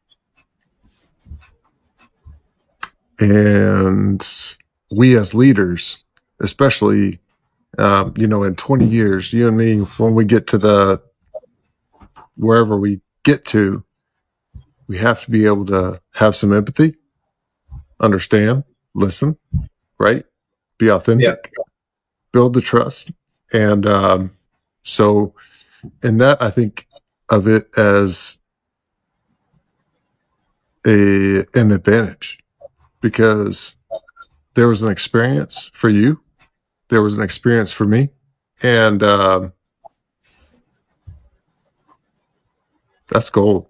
[3.19, 4.27] and
[4.91, 6.05] we as leaders,
[6.41, 7.19] especially
[7.81, 11.01] um, you know, in 20 years, you and me, when we get to the
[12.37, 13.83] wherever we get to,
[14.87, 16.97] we have to be able to have some empathy,
[18.01, 18.65] understand,
[18.95, 19.39] listen,
[19.99, 20.25] right?
[20.79, 21.53] Be authentic,
[22.33, 23.13] build the trust.
[23.53, 24.31] And um,
[24.83, 25.35] so,
[26.03, 26.87] in that, I think
[27.31, 28.39] of it as
[30.87, 32.39] a an advantage
[33.01, 33.77] because
[34.55, 36.21] there was an experience for you
[36.91, 38.11] there was an experience for me
[38.63, 39.53] and um,
[43.09, 43.67] that's gold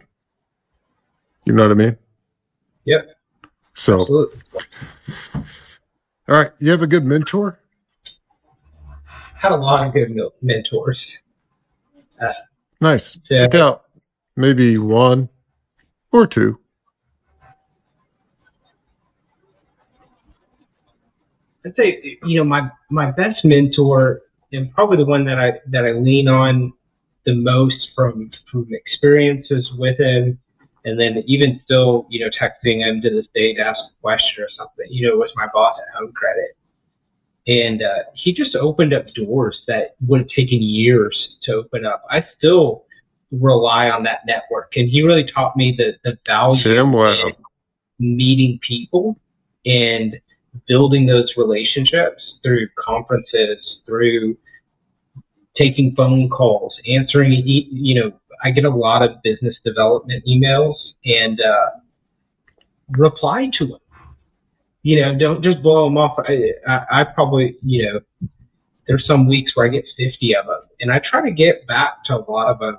[1.44, 1.96] you know what i mean
[2.86, 3.14] Yep.
[3.74, 4.40] so Absolutely.
[5.34, 5.44] all
[6.28, 7.58] right you have a good mentor
[9.34, 10.98] Had a lot of good mentors.
[12.80, 13.38] nice Yeah.
[13.46, 13.84] check out
[14.36, 15.28] maybe one
[16.12, 16.58] or two
[21.64, 25.84] I'd say you know my my best mentor and probably the one that I that
[25.84, 26.72] I lean on
[27.26, 30.38] the most from from experiences with him,
[30.84, 34.42] and then even still you know texting him to this day to ask a question
[34.42, 34.86] or something.
[34.90, 36.56] You know, was my boss at Home Credit,
[37.46, 42.04] and uh, he just opened up doors that would have taken years to open up.
[42.10, 42.84] I still
[43.30, 46.58] rely on that network, and he really taught me the the value
[47.28, 47.34] in
[47.98, 49.18] meeting people
[49.66, 50.18] and
[50.66, 54.36] building those relationships through conferences, through
[55.56, 60.74] taking phone calls, answering, you know, I get a lot of business development emails
[61.04, 61.70] and uh,
[62.90, 63.78] reply to them.
[64.82, 66.18] You know, don't just blow them off.
[66.26, 68.28] I, I, I probably, you know,
[68.88, 72.02] there's some weeks where I get 50 of them, and I try to get back
[72.06, 72.78] to a lot of them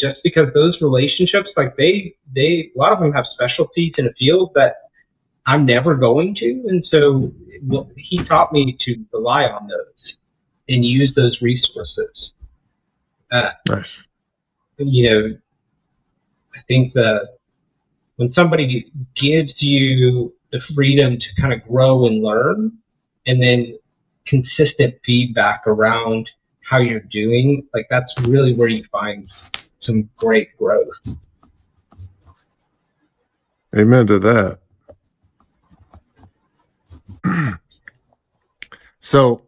[0.00, 4.12] just because those relationships, like they, they, a lot of them have specialties in a
[4.18, 4.76] field that
[5.46, 6.64] I'm never going to.
[6.68, 7.32] And so
[7.64, 10.14] well, he taught me to rely on those
[10.68, 12.32] and use those resources.
[13.30, 14.06] Uh, nice
[14.78, 15.38] You know,
[16.54, 17.28] I think the
[18.16, 22.72] when somebody gives you the freedom to kind of grow and learn,
[23.26, 23.78] and then
[24.26, 26.28] consistent feedback around
[26.68, 29.30] how you're doing, like that's really where you find
[29.80, 30.88] some great growth.
[33.74, 34.61] amen to that
[39.00, 39.42] so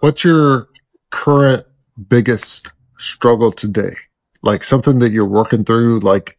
[0.00, 0.68] what's your
[1.10, 1.66] current
[2.08, 3.94] biggest struggle today?
[4.42, 6.38] Like something that you're working through, like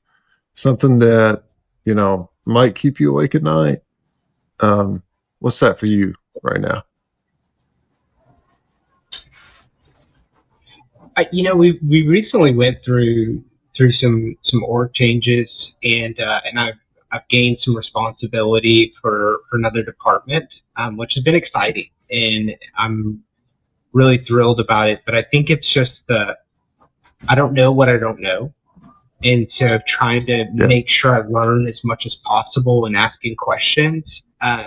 [0.54, 1.43] something that,
[1.86, 3.82] you know, might keep you awake at night.
[4.60, 5.04] Um,
[5.39, 6.84] what's that for you right now?
[11.18, 13.43] I, you know, we we recently went through
[13.76, 15.49] through some some org changes,
[15.84, 16.76] and uh, and I've
[17.12, 20.45] I've gained some responsibility for, for another department,
[20.78, 23.24] um, which has been exciting, and I'm
[23.93, 25.01] really thrilled about it.
[25.05, 26.38] But I think it's just the
[27.28, 28.53] I don't know what I don't know,
[29.24, 30.68] and so trying to yeah.
[30.68, 34.03] make sure I learn as much as possible and asking questions.
[34.41, 34.66] Uh,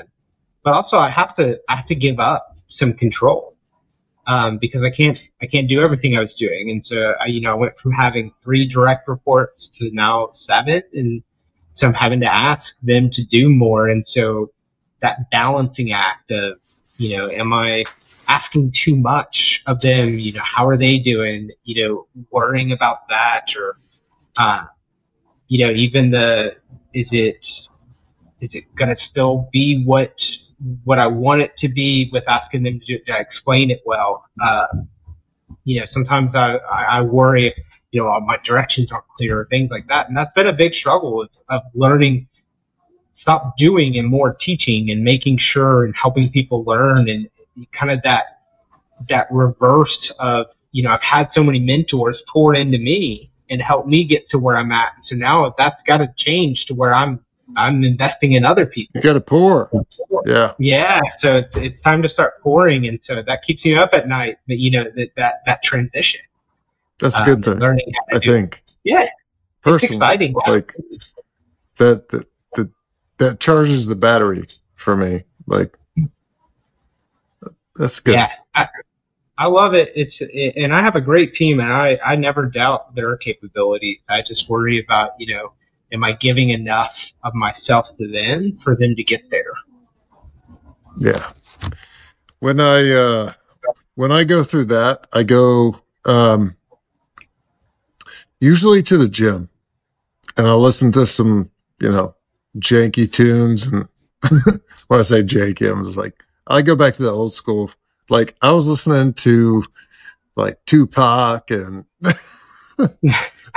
[0.63, 3.57] but also, I have to I have to give up some control
[4.27, 7.41] um, because I can't I can't do everything I was doing, and so I, you
[7.41, 11.23] know I went from having three direct reports to now seven, and
[11.77, 14.51] so I'm having to ask them to do more, and so
[15.03, 16.59] that balancing act of
[16.97, 17.85] you know am I
[18.29, 20.19] asking too much of them?
[20.19, 21.51] You know how are they doing?
[21.65, 23.79] You know worrying about that, or
[24.37, 24.65] uh,
[25.49, 26.57] you know even the
[26.93, 27.39] is it
[28.41, 30.15] is it going to still be what
[30.85, 34.25] what I want it to be with asking them to, to explain it well.
[34.43, 34.67] Uh,
[35.65, 37.55] you know, sometimes I, I worry
[37.95, 40.09] you know, my directions aren't clear things like that.
[40.09, 42.27] And that's been a big struggle of, of learning,
[43.21, 47.29] stop doing and more teaching and making sure and helping people learn and
[47.79, 48.41] kind of that,
[49.09, 53.87] that reverse of, you know, I've had so many mentors pour into me and help
[53.87, 54.93] me get to where I'm at.
[55.09, 57.21] So now that's got to change to where I'm
[57.57, 58.91] I'm investing in other people.
[58.97, 59.71] You got to pour.
[60.27, 60.55] Yeah.
[60.59, 60.99] Yeah.
[61.21, 62.89] So it's, it's time to start pouring.
[62.89, 66.21] And so that keeps you up at night, but you know, that, that, that transition.
[67.01, 67.59] That's a good um, thing.
[67.59, 68.63] Learning I think.
[68.85, 69.07] Yeah.
[69.63, 70.35] Personally, exciting.
[70.47, 70.75] Like
[71.79, 72.71] that, that, that,
[73.19, 75.25] that charges the battery for me.
[75.47, 75.79] Like
[77.77, 78.15] that's good.
[78.15, 78.29] Yeah.
[78.55, 78.69] I,
[79.37, 79.93] I love it.
[79.97, 83.99] It's it, and I have a great team, and I I never doubt their capabilities.
[84.09, 85.53] I just worry about you know
[85.93, 86.93] am I giving enough
[87.23, 89.53] of myself to them for them to get there?
[90.99, 91.33] Yeah.
[92.39, 93.33] When I uh
[93.95, 96.57] when I go through that, I go um
[98.45, 99.49] usually to the gym
[100.37, 102.15] and I'll listen to some, you know,
[102.59, 103.89] janky tunes and
[104.89, 107.71] when I say janky, I'm just like I go back to the old school.
[108.11, 109.65] Like I was listening to
[110.37, 111.87] like Tupac and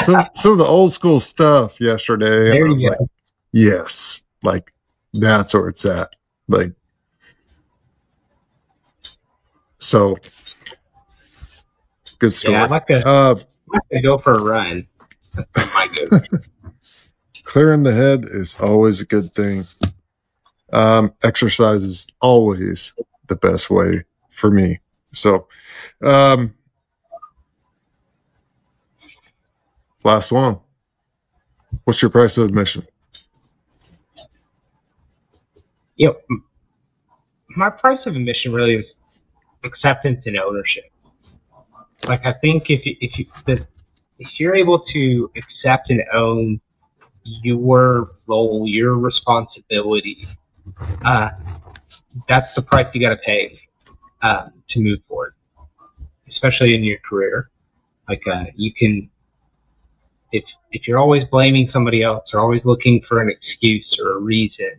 [0.01, 2.51] some some of the old school stuff yesterday.
[2.51, 2.89] There you go.
[2.89, 3.09] Like,
[3.51, 4.73] yes, like
[5.13, 6.11] that's where it's at.
[6.47, 6.71] Like
[9.79, 10.17] so
[12.19, 12.53] good story.
[12.55, 13.35] Yeah, I'd like uh,
[13.91, 14.87] to go for a run.
[17.43, 19.65] Clearing the head is always a good thing.
[20.73, 22.93] Um, exercise is always
[23.27, 24.79] the best way for me.
[25.13, 25.47] So,
[26.03, 26.53] um,
[30.07, 30.59] Last one.
[31.83, 32.87] What's your price of admission?
[35.97, 36.37] You know,
[37.49, 38.85] my price of admission really is
[39.65, 40.85] acceptance and ownership.
[42.05, 43.65] Like I think if you, if you the,
[44.19, 46.59] if you're able to accept and own
[47.23, 50.27] your role, your responsibility,
[51.03, 51.29] uh,
[52.27, 53.59] that's the price you got to pay
[54.21, 55.33] uh, to move forward,
[56.29, 57.49] especially in your career.
[58.07, 59.09] Like uh, you can
[60.31, 64.19] if if you're always blaming somebody else or always looking for an excuse or a
[64.19, 64.71] reason,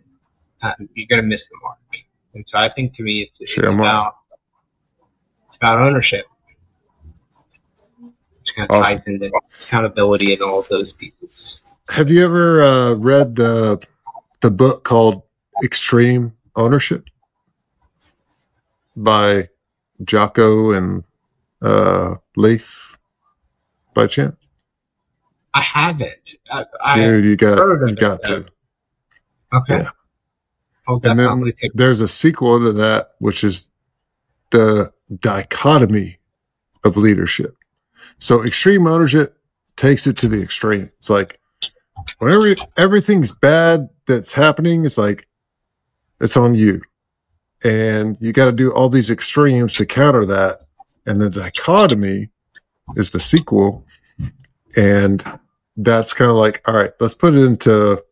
[0.61, 1.77] um, you're going to miss the mark.
[2.35, 4.15] And so I think to me, it's, it's about
[5.47, 6.25] it's about ownership.
[8.59, 8.97] Which kind of awesome.
[8.97, 9.31] ties into
[9.61, 11.63] accountability and all of those pieces.
[11.89, 13.81] Have you ever uh, read the
[14.41, 15.23] the book called
[15.63, 17.09] Extreme Ownership
[18.95, 19.49] by
[20.03, 21.03] Jocko and
[21.61, 22.97] uh, Leif
[23.93, 24.35] by chance?
[25.53, 26.11] I haven't.
[26.81, 27.57] I, Dude, you got
[27.87, 28.45] you got to.
[29.53, 29.83] Okay.
[29.83, 29.89] Yeah.
[31.03, 33.69] and then there's a sequel to that, which is
[34.51, 36.17] the dichotomy
[36.83, 37.55] of leadership.
[38.19, 39.37] So extreme ownership
[39.75, 40.91] takes it to the extreme.
[40.97, 41.39] It's like
[42.19, 45.27] whenever everything's bad that's happening, it's like
[46.19, 46.81] it's on you.
[47.63, 50.61] And you got to do all these extremes to counter that.
[51.05, 52.29] And the dichotomy
[52.95, 53.85] is the sequel
[54.75, 55.23] and
[55.77, 58.03] that's kind of like, all right, let's put it into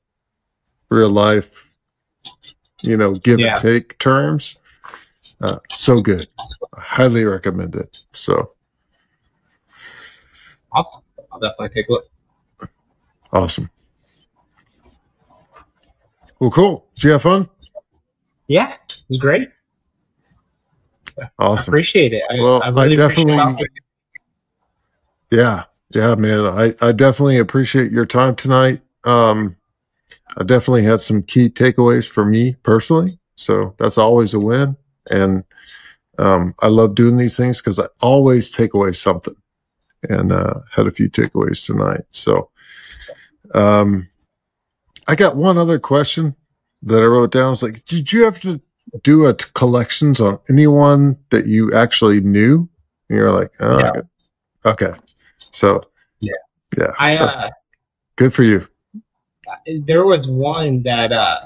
[0.90, 1.74] real life,
[2.82, 3.54] you know, give yeah.
[3.54, 4.58] and take terms.
[5.42, 6.28] Uh, so good.
[6.76, 8.00] I highly recommend it.
[8.12, 8.52] So
[10.78, 11.02] awesome.
[11.32, 12.06] I'll definitely take a look.
[13.34, 13.70] Awesome.
[16.40, 16.88] Well, cool.
[16.96, 17.50] Did you have fun?
[18.48, 19.48] Yeah, it was great.
[21.20, 21.74] I Awesome.
[21.74, 22.22] appreciate it.
[22.30, 23.72] I, Well, I, I really appreciate definitely- it.
[25.36, 25.64] Yeah.
[25.94, 26.46] Yeah, man.
[26.46, 28.82] I, I definitely appreciate your time tonight.
[29.04, 29.56] Um,
[30.38, 33.20] I definitely had some key takeaways for me personally.
[33.36, 34.76] So that's always a win.
[35.10, 35.44] And
[36.20, 39.36] um, I love doing these things because I always take away something
[40.04, 42.02] and uh, had a few takeaways tonight.
[42.10, 42.50] So
[43.54, 44.10] um,
[45.08, 46.36] I got one other question
[46.84, 47.54] that I wrote down.
[47.54, 48.62] It's like, did you have to
[49.04, 52.70] do a t- collections on anyone that you actually knew?
[53.10, 53.94] And you're like, oh, No.
[54.66, 54.94] okay.
[55.52, 55.82] So,
[56.20, 56.34] Yeah.
[56.78, 57.50] yeah, I uh,
[58.16, 58.68] good for you.
[59.86, 61.38] there was one that uh,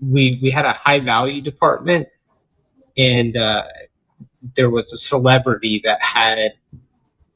[0.00, 2.08] we we had a high value department,
[2.96, 3.62] and uh,
[4.56, 6.52] there was a celebrity that had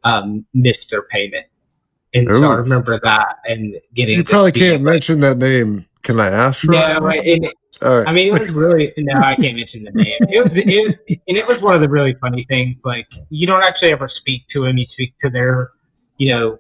[0.05, 1.47] um, missed their payment,
[2.15, 2.57] and so I Ooh.
[2.57, 4.17] remember that and getting.
[4.17, 5.87] You probably see, can't like, mention that name.
[6.03, 7.27] Can I ask for No, it?
[7.27, 7.49] and
[7.83, 8.09] All right.
[8.09, 10.15] I mean, it was really no, I can't mention the name.
[10.21, 12.77] It was, it was, and it was one of the really funny things.
[12.85, 15.71] Like, you don't actually ever speak to him; you speak to their,
[16.17, 16.59] you know,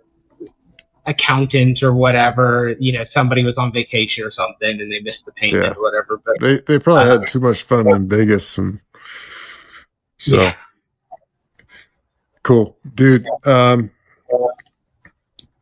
[1.06, 2.74] accountant or whatever.
[2.78, 5.72] You know, somebody was on vacation or something, and they missed the payment Yeah.
[5.72, 6.20] or whatever.
[6.24, 8.80] But they they probably had too much fun in Vegas and
[10.18, 10.54] so Yeah.
[12.42, 12.76] cool.
[12.94, 13.90] Dude, um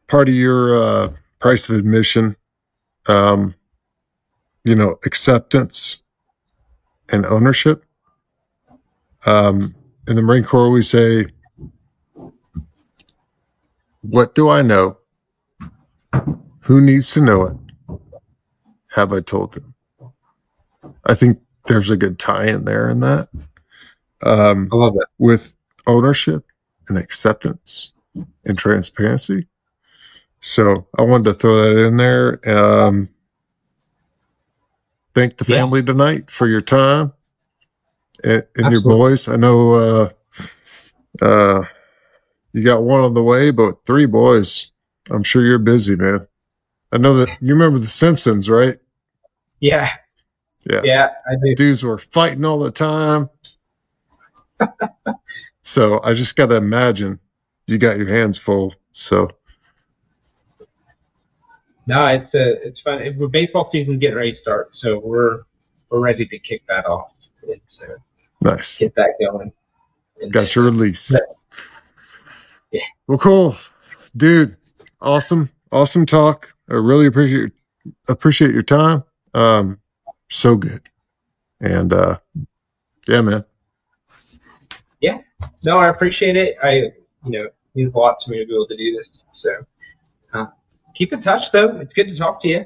[0.08, 2.36] part of your uh price of admission
[3.06, 3.54] um
[4.64, 6.02] you know, acceptance
[7.08, 7.84] and ownership.
[9.24, 9.74] Um
[10.08, 11.26] in the Marine Corps we say
[14.02, 14.98] what do I know?
[16.60, 17.56] Who needs to know it?
[18.92, 19.74] Have I told them?
[21.04, 23.28] I think there's a good tie in there in that.
[24.22, 25.09] Um, I love it.
[25.18, 25.55] with
[25.86, 26.44] ownership
[26.88, 27.93] and acceptance
[28.44, 29.47] and transparency.
[30.40, 32.40] So I wanted to throw that in there.
[32.48, 33.09] Um,
[35.14, 35.60] thank the Yeah.
[35.60, 37.12] family tonight for your time
[38.24, 39.28] and, and your boys.
[39.28, 40.09] I know uh,
[41.24, 41.64] uh,
[42.52, 44.70] you got one on the way, but three boys.
[45.10, 46.26] I'm sure you're busy, man.
[46.93, 48.78] I know that you remember The Simpsons, right?
[49.60, 49.88] Yeah,
[50.70, 50.82] Yeah.
[50.84, 51.55] yeah, I do.
[51.55, 53.30] dudes were fighting all the time.
[55.62, 57.18] so I just got to imagine
[57.66, 58.74] you got your hands full.
[58.92, 59.30] So
[61.86, 63.02] No, it's uh, it's fun.
[63.02, 65.42] It- Baseball season's getting ready to start, so we're
[65.90, 67.10] we're ready to kick that off
[67.42, 67.94] and uh,
[68.40, 68.78] nice.
[68.78, 69.52] get that going.
[70.20, 71.10] And, Got your release.
[72.72, 72.80] Yeah.
[73.06, 73.56] Well, cool,
[74.16, 74.56] dude.
[75.00, 76.52] Awesome, awesome talk.
[76.68, 77.52] I really appreciate
[78.08, 79.04] appreciate your time.
[79.34, 79.78] Um,
[80.28, 80.88] so good,
[81.60, 82.18] and uh,
[83.06, 83.44] yeah, man.
[85.64, 86.56] No, I appreciate it.
[86.62, 86.92] I, you
[87.24, 89.06] know, it means a lot to me to be able to do this.
[89.42, 90.46] So, uh,
[90.96, 91.78] keep in touch, though.
[91.78, 92.64] It's good to talk to you.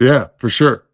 [0.00, 0.84] Yeah, for sure.